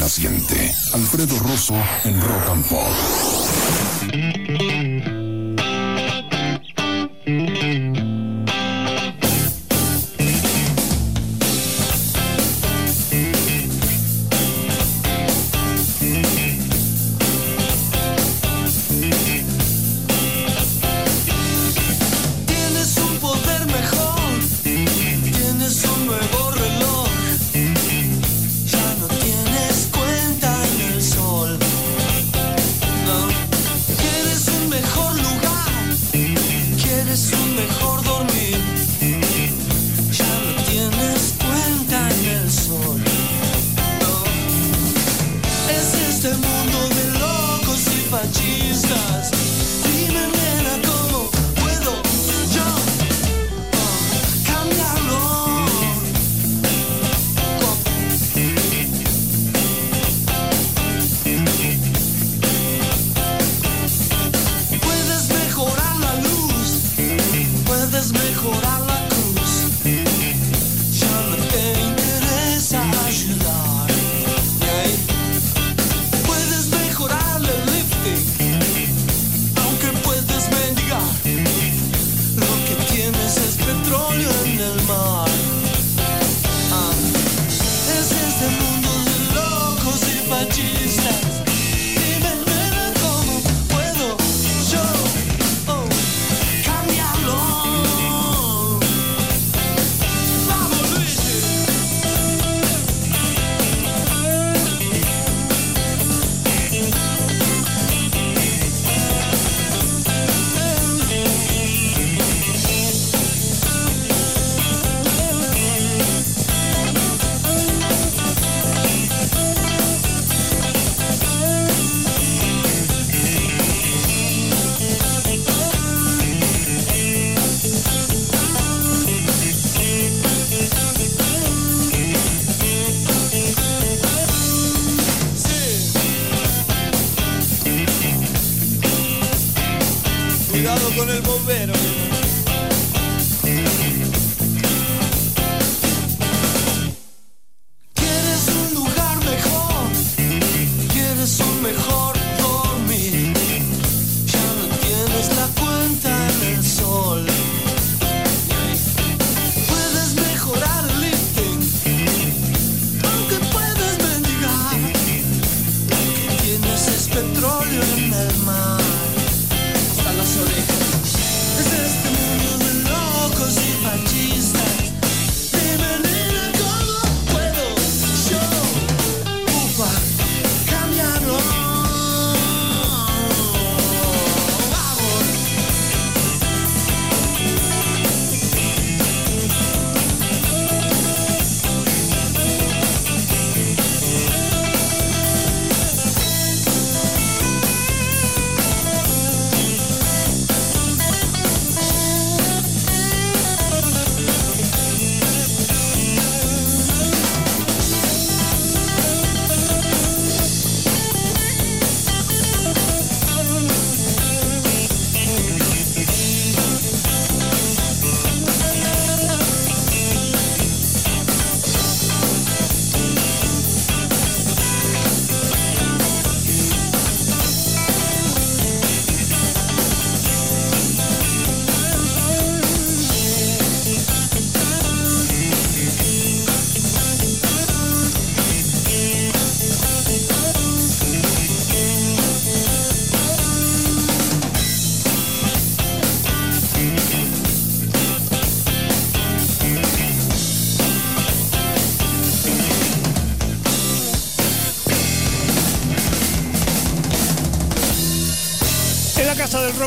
[0.03, 0.75] Naciente.
[0.91, 3.42] Alfredo Rosso en Rock and Pop.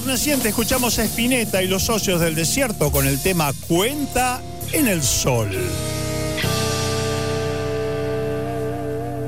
[0.06, 4.40] Naciente escuchamos a Spinetta y los socios del desierto con el tema Cuenta
[4.72, 5.50] en el Sol.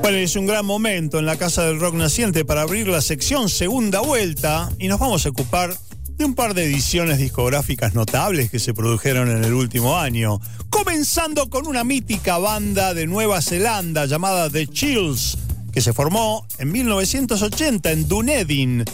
[0.00, 3.48] Bueno, es un gran momento en la Casa del Rock Naciente para abrir la sección
[3.48, 5.76] Segunda Vuelta y nos vamos a ocupar
[6.16, 10.40] de un par de ediciones discográficas notables que se produjeron en el último año,
[10.70, 15.38] comenzando con una mítica banda de Nueva Zelanda llamada The Chills,
[15.72, 18.84] que se formó en 1980 en Dunedin.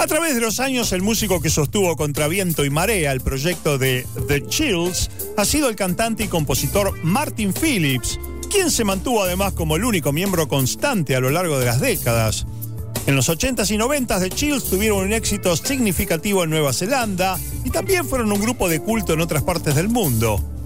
[0.00, 3.78] A través de los años, el músico que sostuvo contra viento y marea el proyecto
[3.78, 9.54] de The Chills ha sido el cantante y compositor Martin Phillips, quien se mantuvo además
[9.54, 12.46] como el único miembro constante a lo largo de las décadas.
[13.08, 17.70] En los 80s y 90s The Chills tuvieron un éxito significativo en Nueva Zelanda y
[17.70, 20.57] también fueron un grupo de culto en otras partes del mundo.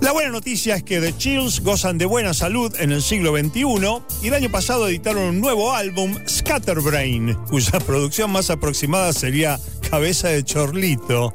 [0.00, 3.64] La buena noticia es que The Chills gozan de buena salud en el siglo XXI
[4.22, 9.58] y el año pasado editaron un nuevo álbum, Scatterbrain, cuya producción más aproximada sería
[9.88, 11.34] Cabeza de Chorlito,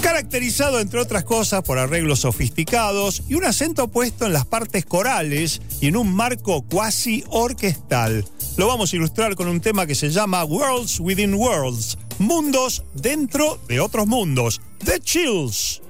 [0.00, 5.60] caracterizado entre otras cosas por arreglos sofisticados y un acento puesto en las partes corales
[5.80, 8.24] y en un marco cuasi orquestal.
[8.56, 13.58] Lo vamos a ilustrar con un tema que se llama Worlds Within Worlds, mundos dentro
[13.68, 15.82] de otros mundos, The Chills.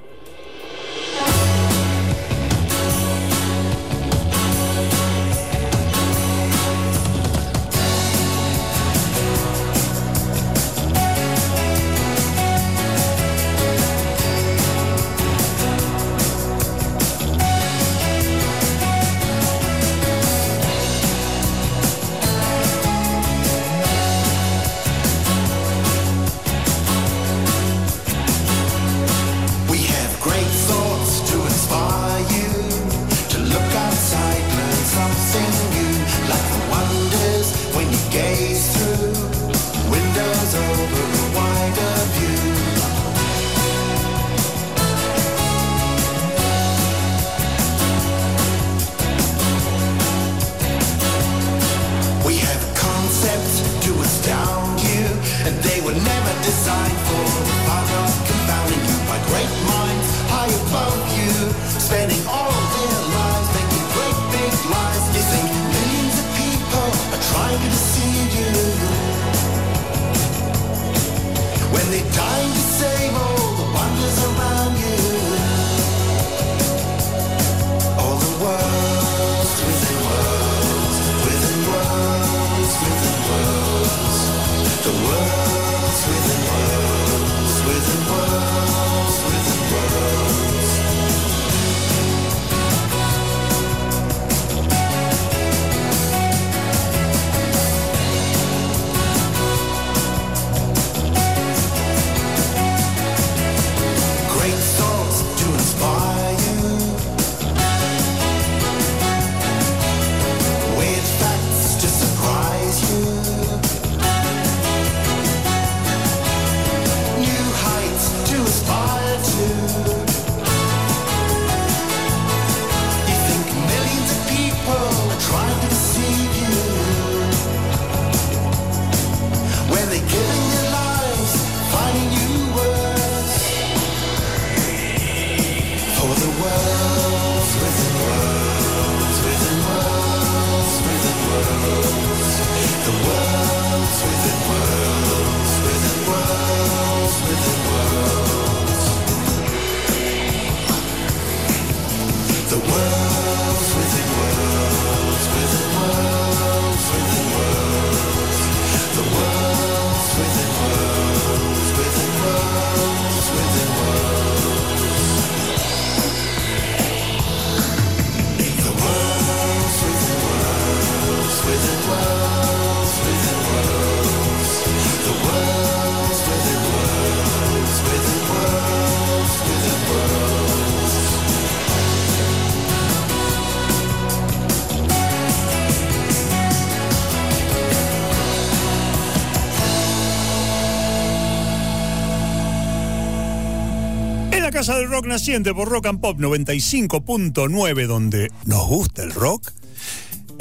[194.66, 199.52] Casa del Rock Naciente por Rock and Pop 95.9, donde nos gusta el rock,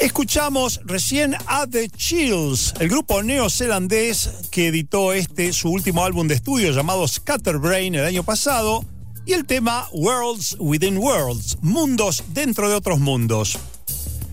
[0.00, 6.34] escuchamos recién a The Chills, el grupo neozelandés que editó este, su último álbum de
[6.34, 8.84] estudio llamado Scatterbrain el año pasado,
[9.26, 13.56] y el tema Worlds Within Worlds, mundos dentro de otros mundos.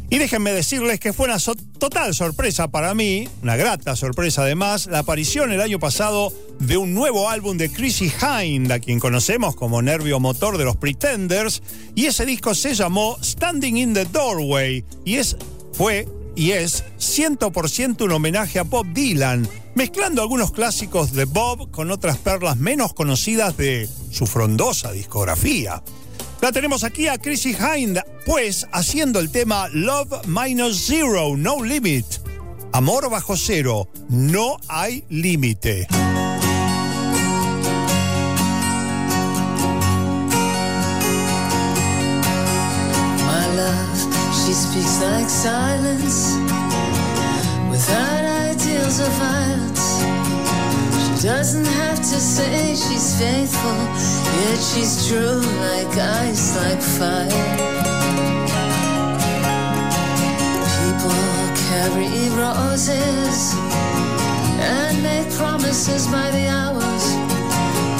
[0.10, 1.38] Y déjenme decirles que fue una
[1.78, 6.34] total sorpresa para mí, una grata sorpresa además, la aparición el año pasado
[6.68, 10.78] de un nuevo álbum de Chrissy Hind, a quien conocemos como nervio motor de los
[10.78, 11.62] Pretenders,
[11.96, 15.36] y ese disco se llamó Standing in the Doorway, y es,
[15.74, 21.92] fue y es 100% un homenaje a Bob Dylan, mezclando algunos clásicos de Bob con
[21.92, 25.84] otras perlas menos conocidas de su frondosa discografía.
[26.42, 32.06] La tenemos aquí a Chrissy Hind, pues haciendo el tema Love Minus Zero, No Limit.
[32.72, 35.88] Amor bajo cero, no hay límite.
[44.54, 46.36] She speaks like silence
[47.72, 50.04] without ideals of violence.
[51.02, 53.80] She doesn't have to say she's faithful,
[54.42, 57.48] yet she's true like ice, like fire.
[60.78, 61.24] People
[61.70, 63.56] carry roses
[64.62, 67.06] and make promises by the hours.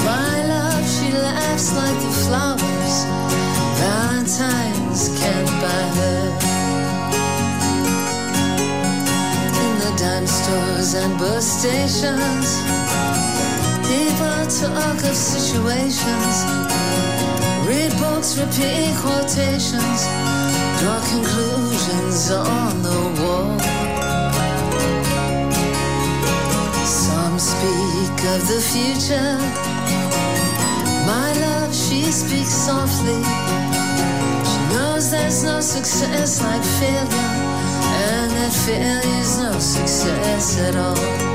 [0.06, 3.43] My love, she laughs like the flowers.
[3.80, 6.22] Valentine's can't buy her.
[9.64, 12.48] In the dime stores and bus stations,
[13.88, 16.34] people talk of situations.
[17.66, 20.00] Read books, repeat quotations,
[20.80, 23.58] draw conclusions on the wall.
[26.84, 29.38] Some speak of the future.
[31.06, 31.53] My love,
[31.94, 33.22] she speaks softly.
[34.50, 37.30] She knows there's no success like failure,
[38.10, 41.33] and that failure's no success at all.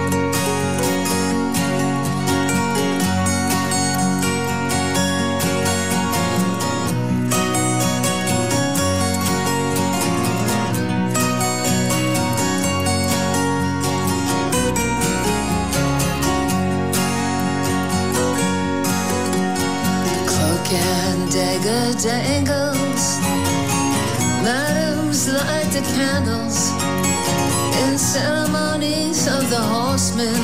[26.00, 26.72] Candles
[27.84, 30.42] in ceremonies of the horsemen.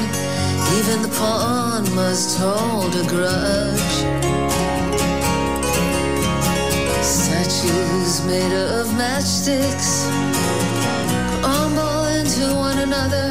[0.78, 3.96] Even the pawn must hold a grudge.
[7.02, 9.92] Statues made of matchsticks
[11.42, 13.28] crumble into one another.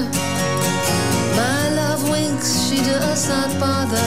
[1.40, 4.06] My love winks, she does not bother.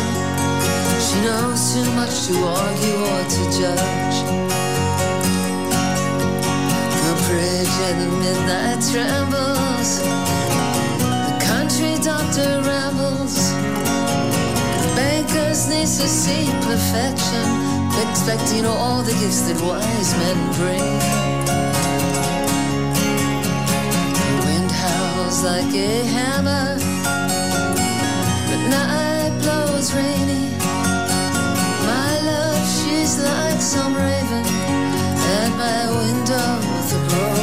[1.06, 3.87] She knows too much to argue or to judge.
[7.38, 9.92] Bridge at the midnight trembles.
[11.30, 13.36] The country doctor rambles.
[14.82, 17.46] The bankers need to see perfection,
[18.06, 20.90] expecting all the gifts that wise men bring.
[24.20, 26.68] The wind howls like a hammer.
[28.52, 30.46] The night blows rainy.
[31.92, 34.46] My love, she's like some raven
[35.38, 37.37] at my window impossible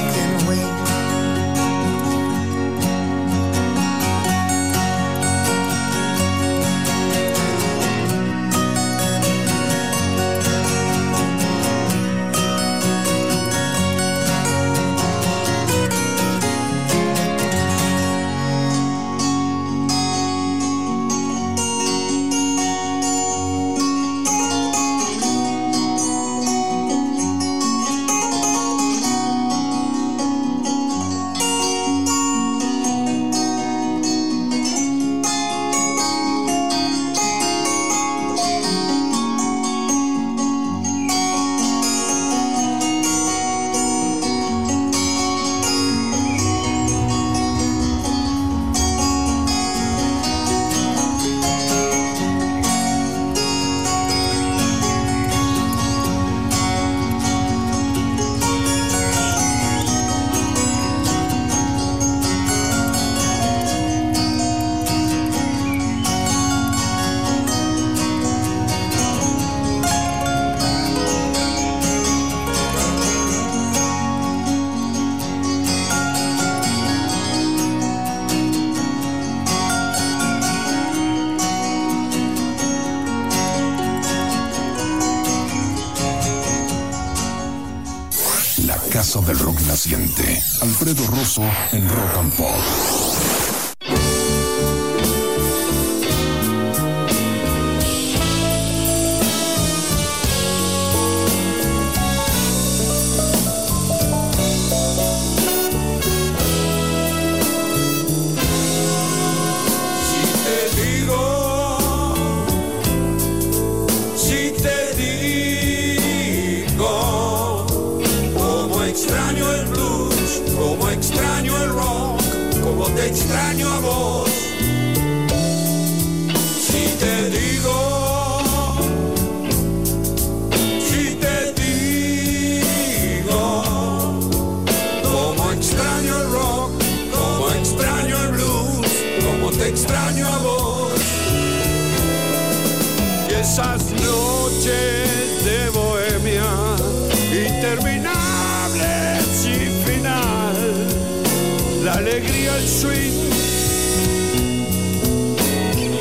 [152.57, 153.31] el swing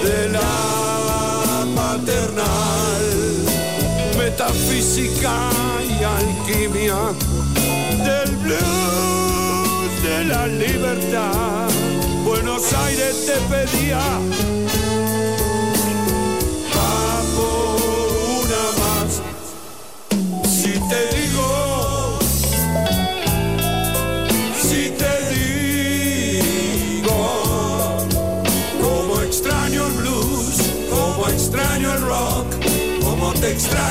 [0.04, 3.06] de la paternal,
[4.18, 5.50] metafísica
[5.90, 6.96] y alquimia
[8.04, 11.70] del blues de la libertad.
[12.26, 14.02] Buenos Aires te pedía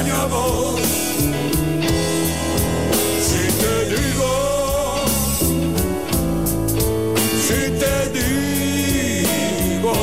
[0.03, 0.09] Si
[3.61, 4.33] te digo,
[7.47, 9.95] si te digo,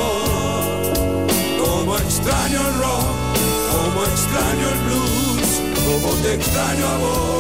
[1.61, 3.07] como extraño el rock,
[3.71, 5.51] como extraño el blues,
[5.85, 7.38] como te extraño a vos.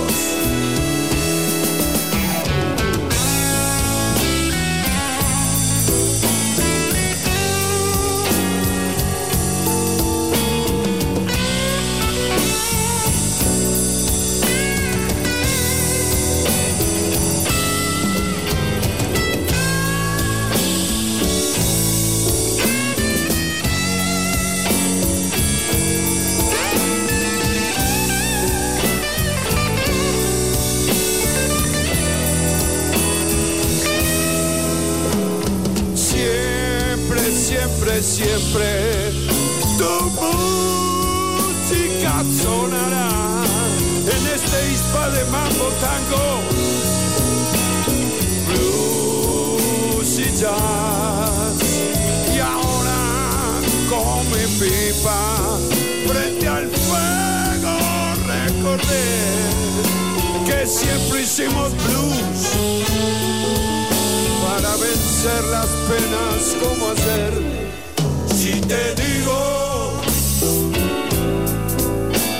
[38.01, 39.11] Siempre,
[39.77, 43.43] tu música sonará
[44.03, 46.41] en este ispa de mambo tango,
[48.47, 51.59] blues y jazz.
[52.33, 52.99] Y ahora
[53.89, 55.21] come pipa
[56.07, 57.09] frente al fuego
[58.27, 59.07] recordé
[60.45, 62.41] que siempre hicimos blues
[64.41, 67.48] para vencer las penas como hacer.
[68.69, 69.99] Te digo,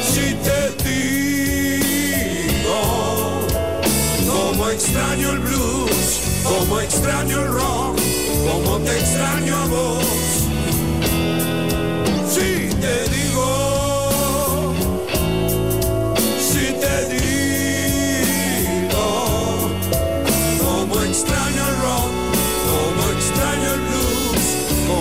[0.04, 2.80] si te digo,
[4.28, 8.00] como extraño el blues, como extraño el rock,
[8.48, 10.29] como te extraño a vos.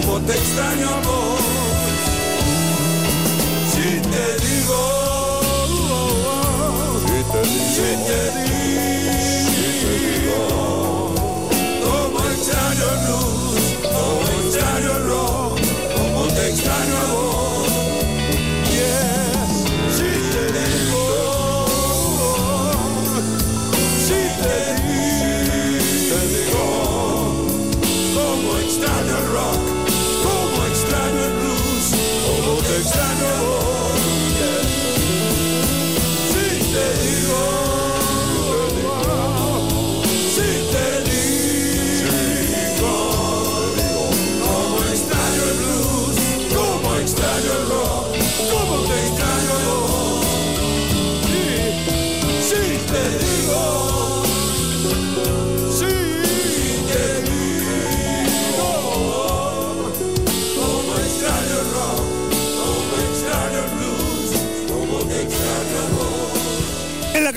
[0.08, 1.40] Como te extraño a vos.
[3.72, 4.80] Si te digo,
[7.04, 8.57] si te digo,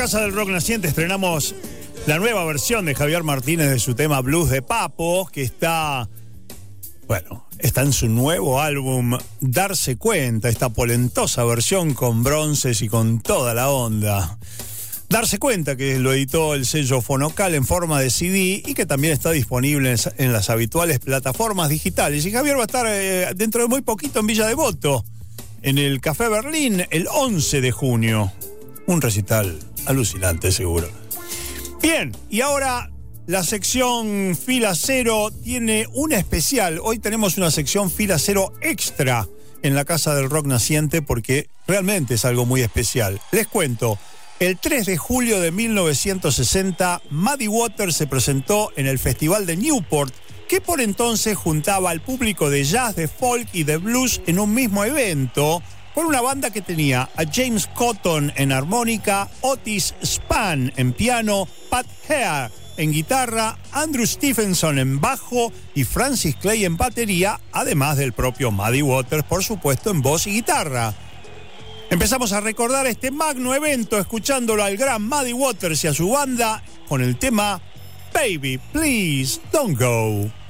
[0.02, 1.53] Casa del Rock Naciente estrenamos
[2.07, 6.10] la nueva versión de Javier Martínez de su tema Blues de Papo, que está,
[7.06, 13.22] bueno, está en su nuevo álbum Darse Cuenta, esta polentosa versión con bronces y con
[13.22, 14.40] toda la onda.
[15.07, 19.14] Darse cuenta que lo editó el sello Fonocal en forma de CD y que también
[19.14, 22.26] está disponible en, las habituales plataformas digitales.
[22.26, 25.06] Y Javier va a estar eh, dentro de muy poquito en Villa Devoto,
[25.61, 28.32] en el Café Berlín, el 11 de junio.
[28.88, 30.90] Un recital alucinante, seguro.
[31.82, 32.91] Bien, y ahora
[33.28, 36.80] la sección fila cero tiene un especial.
[36.84, 39.28] Hoy tenemos una sección fila cero extra
[39.64, 43.22] en la Casa del Rock Naciente porque realmente es algo muy especial.
[43.32, 43.98] Les cuento.
[44.40, 50.12] El 3 de julio de 1960, Muddy Waters se presentó en el Festival de Newport,
[50.48, 54.53] que por entonces juntaba al público de jazz, de folk y de blues en un
[54.53, 55.62] mismo evento,
[55.93, 61.85] con una banda que tenía a James Cotton en armónica, Otis Spann en piano, Pat
[62.09, 68.51] Hare en guitarra, Andrew Stephenson en bajo y Francis Clay en batería, además del propio
[68.51, 70.93] Muddy Waters, por supuesto, en voz y guitarra.
[71.89, 76.63] Empezamos a recordar este magno evento escuchándolo al gran Muddy Waters y a su banda
[76.88, 77.61] con el tema
[78.13, 80.40] Baby, Please Don't Go.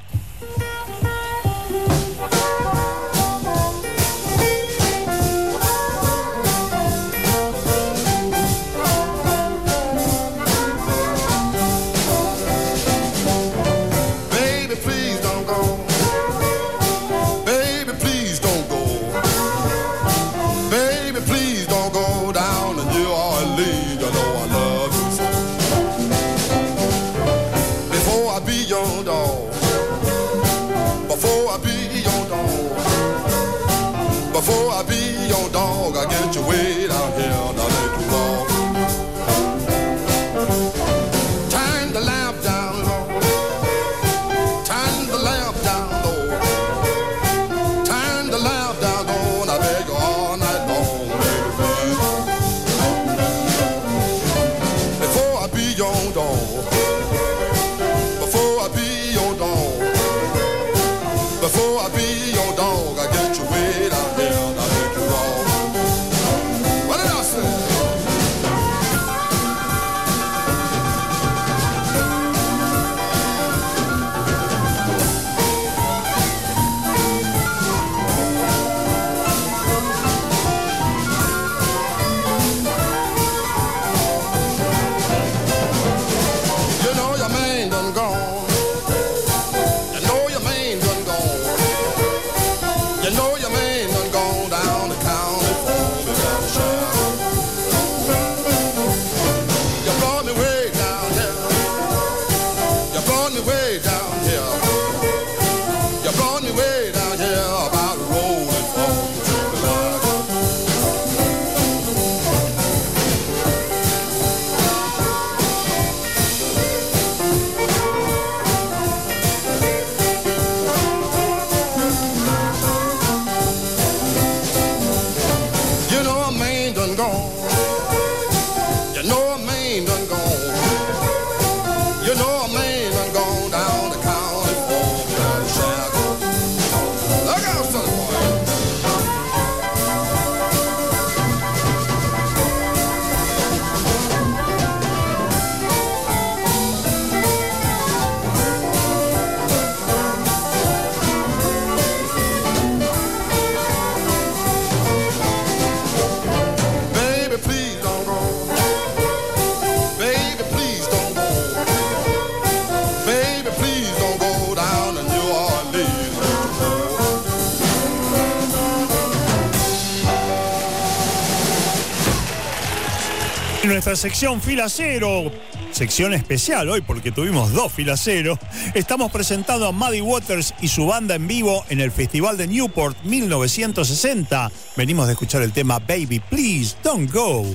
[173.96, 175.32] Sección Fila Cero,
[175.72, 178.38] sección especial hoy porque tuvimos dos Fila Cero,
[178.74, 182.98] estamos presentando a Muddy Waters y su banda en vivo en el Festival de Newport
[183.04, 184.52] 1960.
[184.78, 187.46] Venimos de escuchar el tema Baby Please Don't Go.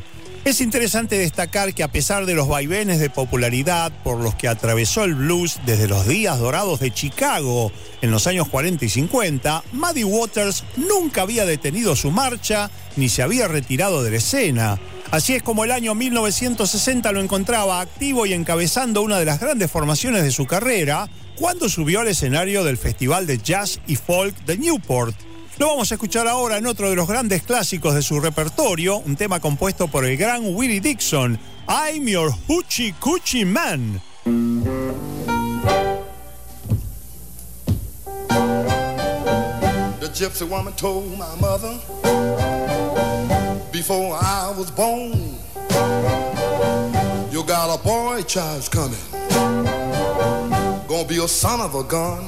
[0.45, 5.03] Es interesante destacar que a pesar de los vaivenes de popularidad por los que atravesó
[5.03, 10.05] el blues desde los días dorados de Chicago en los años 40 y 50, Muddy
[10.05, 14.79] Waters nunca había detenido su marcha ni se había retirado de la escena.
[15.11, 19.71] Así es como el año 1960 lo encontraba activo y encabezando una de las grandes
[19.71, 24.59] formaciones de su carrera cuando subió al escenario del Festival de Jazz y Folk de
[24.59, 25.15] Newport.
[25.59, 29.17] Lo vamos a escuchar ahora en otro de los grandes clásicos de su repertorio, un
[29.17, 31.39] tema compuesto por el gran Willie Dixon,
[31.69, 34.03] I'm Your Hoochie Coochie Man.
[40.01, 42.86] The gypsy woman told my mother
[43.87, 45.13] before I was born,
[47.31, 48.99] you got a boy child coming.
[50.89, 52.25] Gonna be a son of a gun.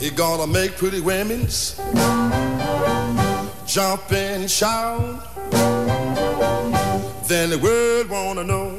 [0.00, 1.78] He gonna make pretty women's
[3.66, 5.20] jump and shout.
[7.28, 8.70] Then the world wanna know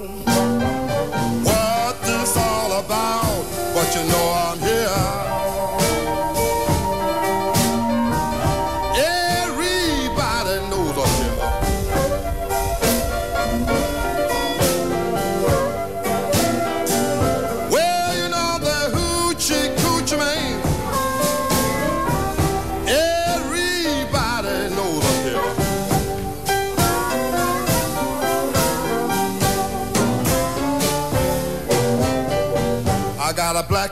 [1.43, 3.45] what this all about.
[3.75, 5.46] But you know I'm here.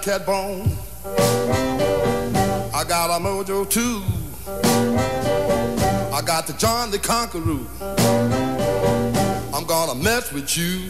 [0.06, 0.70] Cat bone.
[2.76, 4.04] I got a mojo too.
[6.14, 7.66] I got the John the Conqueror.
[9.52, 10.88] I'm gonna mess with you.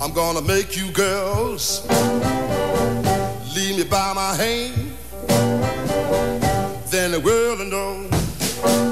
[0.00, 1.84] I'm gonna make you girls
[3.56, 4.92] leave me by my hand.
[6.90, 8.89] Then the world will know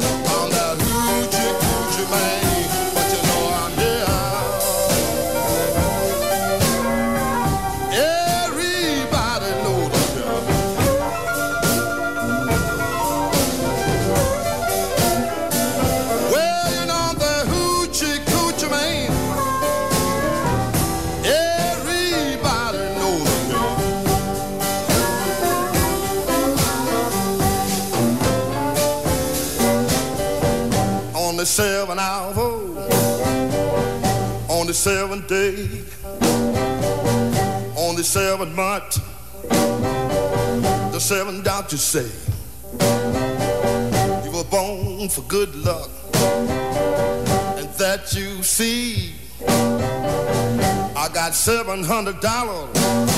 [31.58, 32.34] on the seventh hour,
[34.48, 35.82] on the seventh day,
[37.76, 39.00] on the seventh month,
[40.92, 42.06] the seven doctors say
[44.24, 45.90] you were born for good luck,
[47.58, 49.14] and that you see,
[49.48, 53.17] I got seven hundred dollars.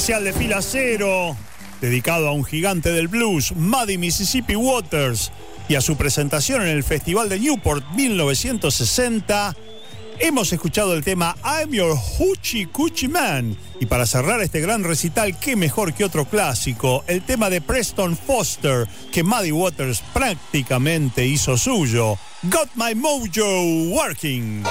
[0.00, 1.36] Especial de fila cero,
[1.82, 5.30] dedicado a un gigante del blues, Muddy Mississippi Waters,
[5.68, 9.54] y a su presentación en el Festival de Newport 1960,
[10.18, 13.54] hemos escuchado el tema I'm Your Hoochie Coochie Man.
[13.78, 18.16] Y para cerrar este gran recital, qué mejor que otro clásico, el tema de Preston
[18.16, 24.64] Foster, que Muddy Waters prácticamente hizo suyo, Got My Mojo Working.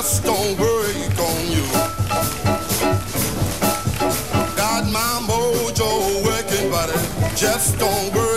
[0.00, 1.64] Just don't work on you.
[4.56, 8.27] Got my mojo working, but it just don't work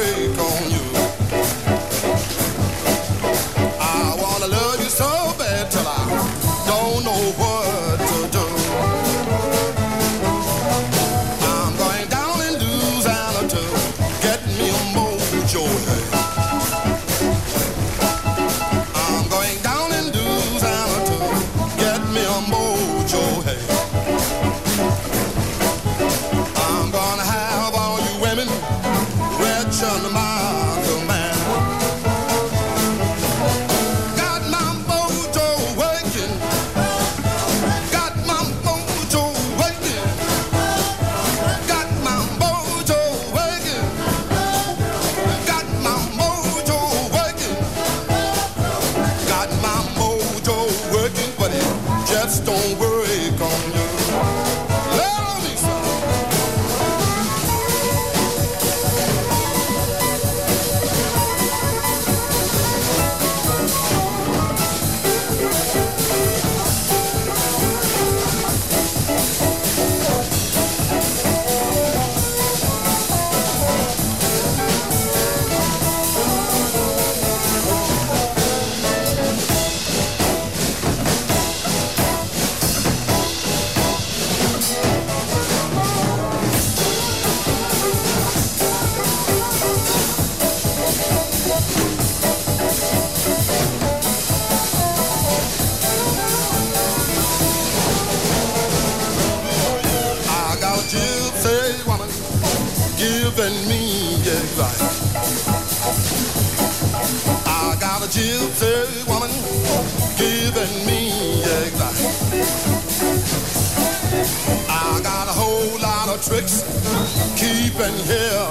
[117.82, 118.51] keeping here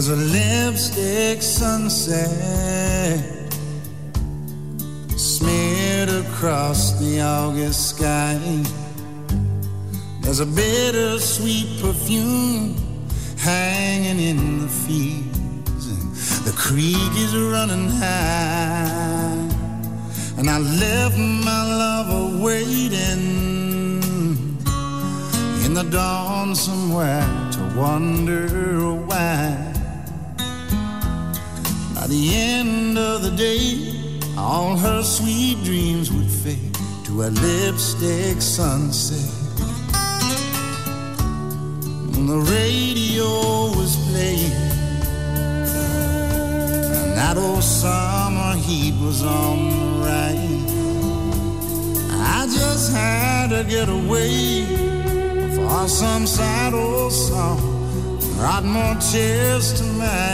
[0.00, 3.20] There's a lipstick sunset
[5.14, 8.40] smeared across the August sky.
[10.22, 12.76] There's a bittersweet perfume
[13.36, 16.14] hanging in the fields, and
[16.46, 19.36] the creek is running high.
[20.38, 24.00] And I left my lover waiting
[25.66, 27.20] in the dawn somewhere
[27.52, 28.99] to wonder why.
[32.10, 33.94] The end of the day,
[34.36, 36.74] all her sweet dreams would fade
[37.04, 39.30] to a lipstick sunset.
[42.16, 44.50] And the radio was playing,
[46.98, 50.74] and that old summer heat was on the rise.
[52.10, 54.64] I just had to get away
[55.54, 57.70] for some sad old song
[58.36, 60.29] brought more tears to my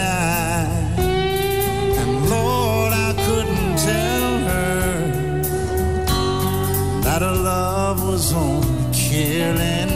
[7.56, 9.94] love was only killing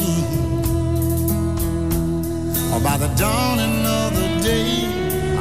[0.00, 0.16] me.
[2.72, 4.72] Or by the dawning of the day,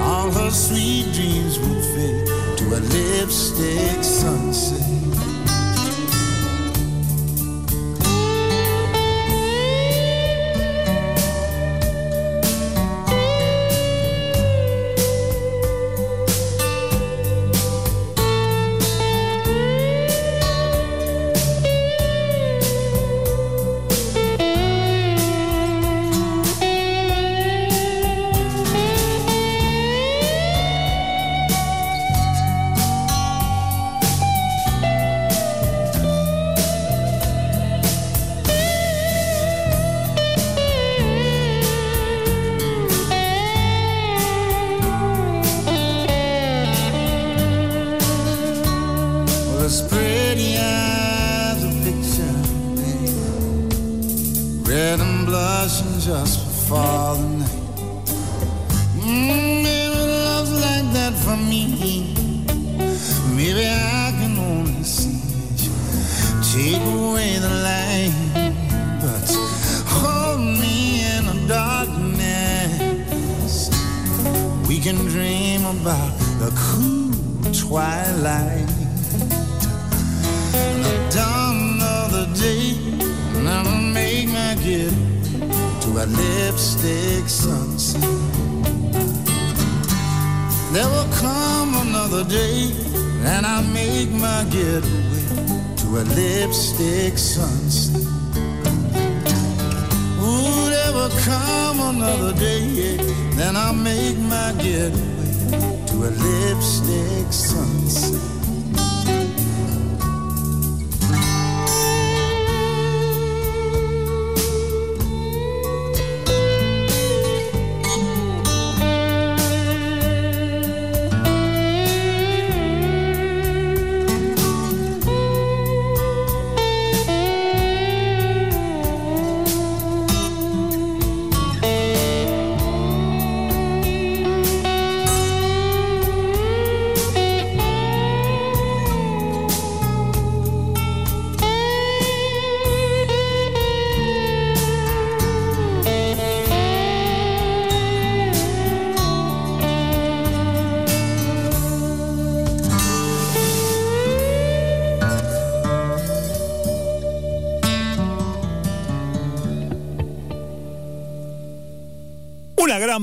[0.07, 2.27] all her sweet dreams would fade
[2.60, 5.02] to a lipstick sunset.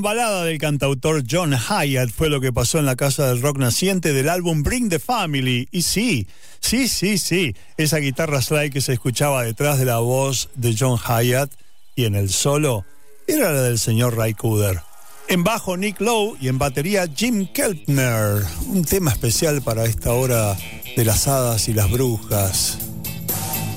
[0.00, 3.58] Gran balada del cantautor John Hyatt fue lo que pasó en la casa del rock
[3.58, 5.68] naciente del álbum Bring the Family.
[5.72, 6.26] Y sí,
[6.58, 10.98] sí, sí, sí, esa guitarra slide que se escuchaba detrás de la voz de John
[10.98, 11.50] Hyatt
[11.96, 12.86] y en el solo
[13.26, 14.80] era la del señor Ray Cooder.
[15.28, 18.42] En bajo Nick Lowe y en batería Jim Keltner.
[18.68, 20.56] Un tema especial para esta hora
[20.96, 22.89] de las hadas y las brujas.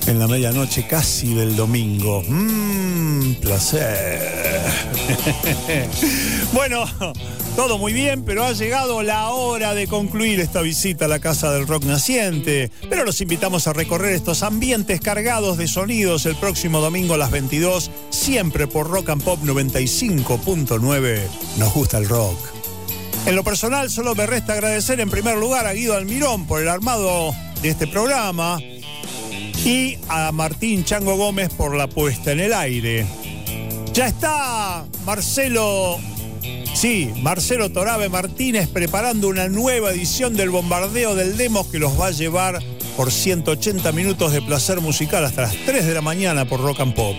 [0.06, 2.22] En la medianoche casi del domingo.
[2.28, 4.20] Mmm, placer.
[6.52, 6.84] bueno,
[7.56, 11.50] todo muy bien, pero ha llegado la hora de concluir esta visita a la Casa
[11.52, 12.70] del Rock Naciente.
[12.90, 17.30] Pero los invitamos a recorrer estos ambientes cargados de sonidos el próximo domingo a las
[17.30, 21.20] 22, siempre por Rock and Pop 95.9.
[21.56, 22.38] Nos gusta el rock.
[23.24, 26.68] En lo personal, solo me resta agradecer en primer lugar a Guido Almirón por el
[26.68, 28.58] armado de este programa
[29.64, 33.06] y a Martín Chango Gómez por la puesta en el aire.
[33.92, 35.98] Ya está Marcelo,
[36.74, 42.08] sí, Marcelo Torabe Martínez preparando una nueva edición del bombardeo del Demos que los va
[42.08, 42.62] a llevar
[42.96, 46.94] por 180 minutos de placer musical hasta las 3 de la mañana por Rock and
[46.94, 47.16] Pop.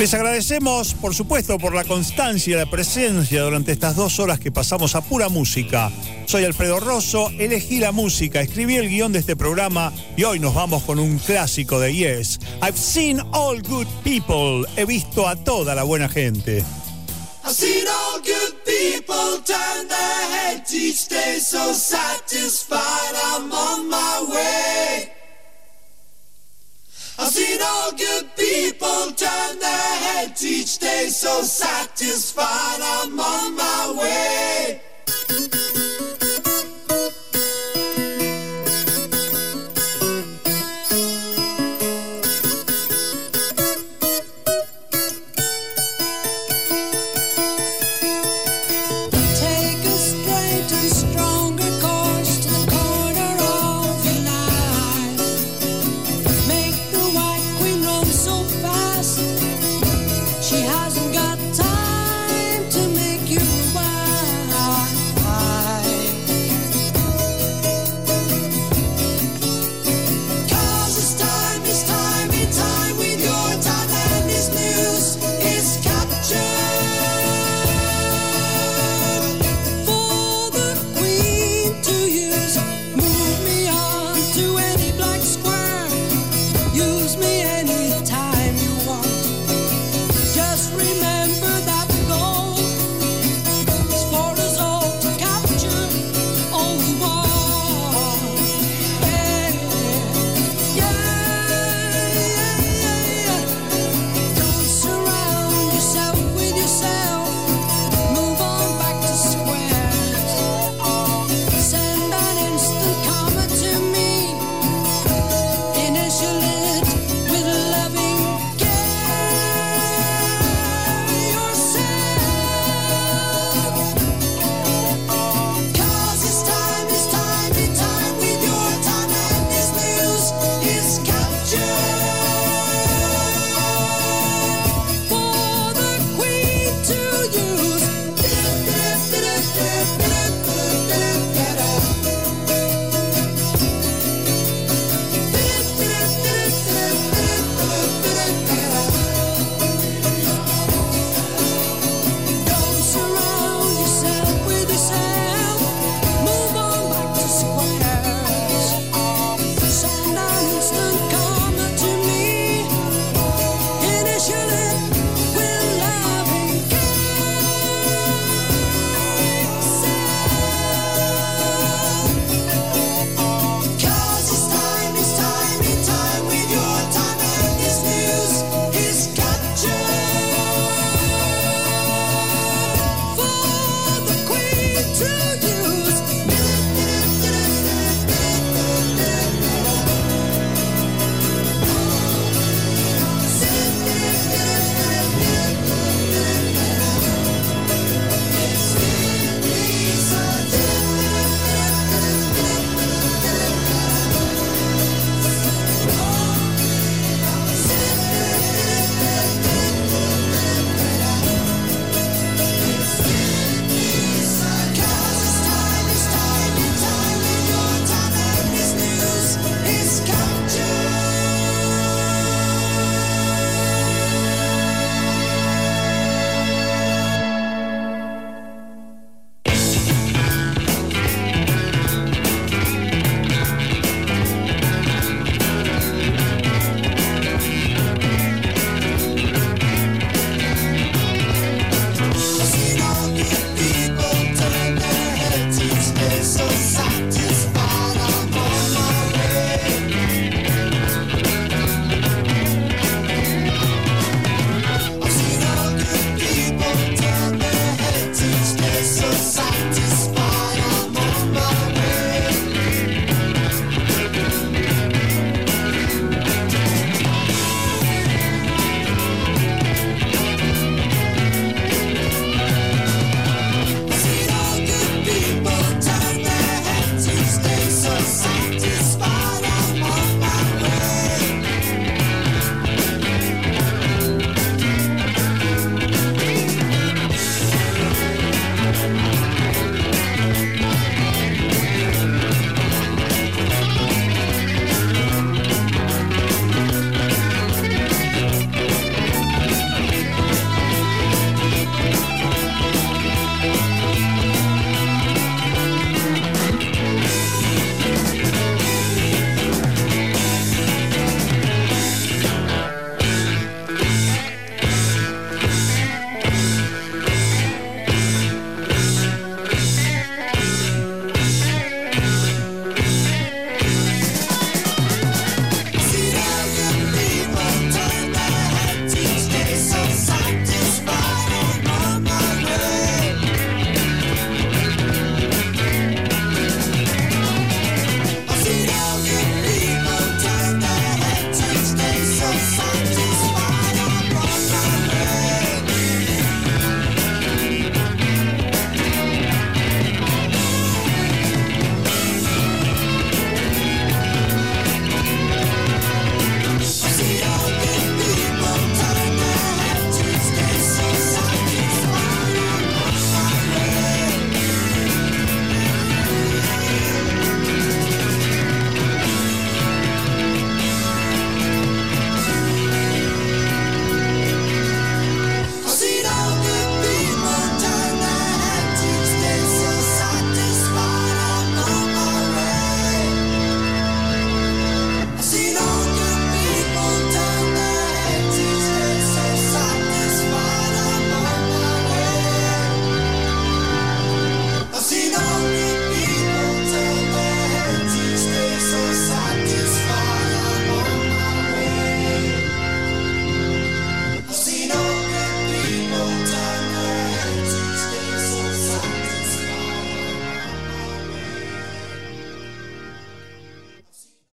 [0.00, 4.50] Les agradecemos, por supuesto, por la constancia y la presencia durante estas dos horas que
[4.50, 5.92] pasamos a pura música.
[6.24, 10.54] Soy Alfredo Rosso, elegí la música, escribí el guion de este programa y hoy nos
[10.54, 12.40] vamos con un clásico de Yes.
[12.62, 14.64] I've seen all good people.
[14.74, 16.64] He visto a toda la buena gente.
[17.44, 22.80] I've seen all good people turn their heads each day so satisfied
[23.34, 25.19] I'm on my way.
[27.22, 33.94] I've seen all good people turn their heads each day so satisfied I'm on my
[34.00, 34.80] way.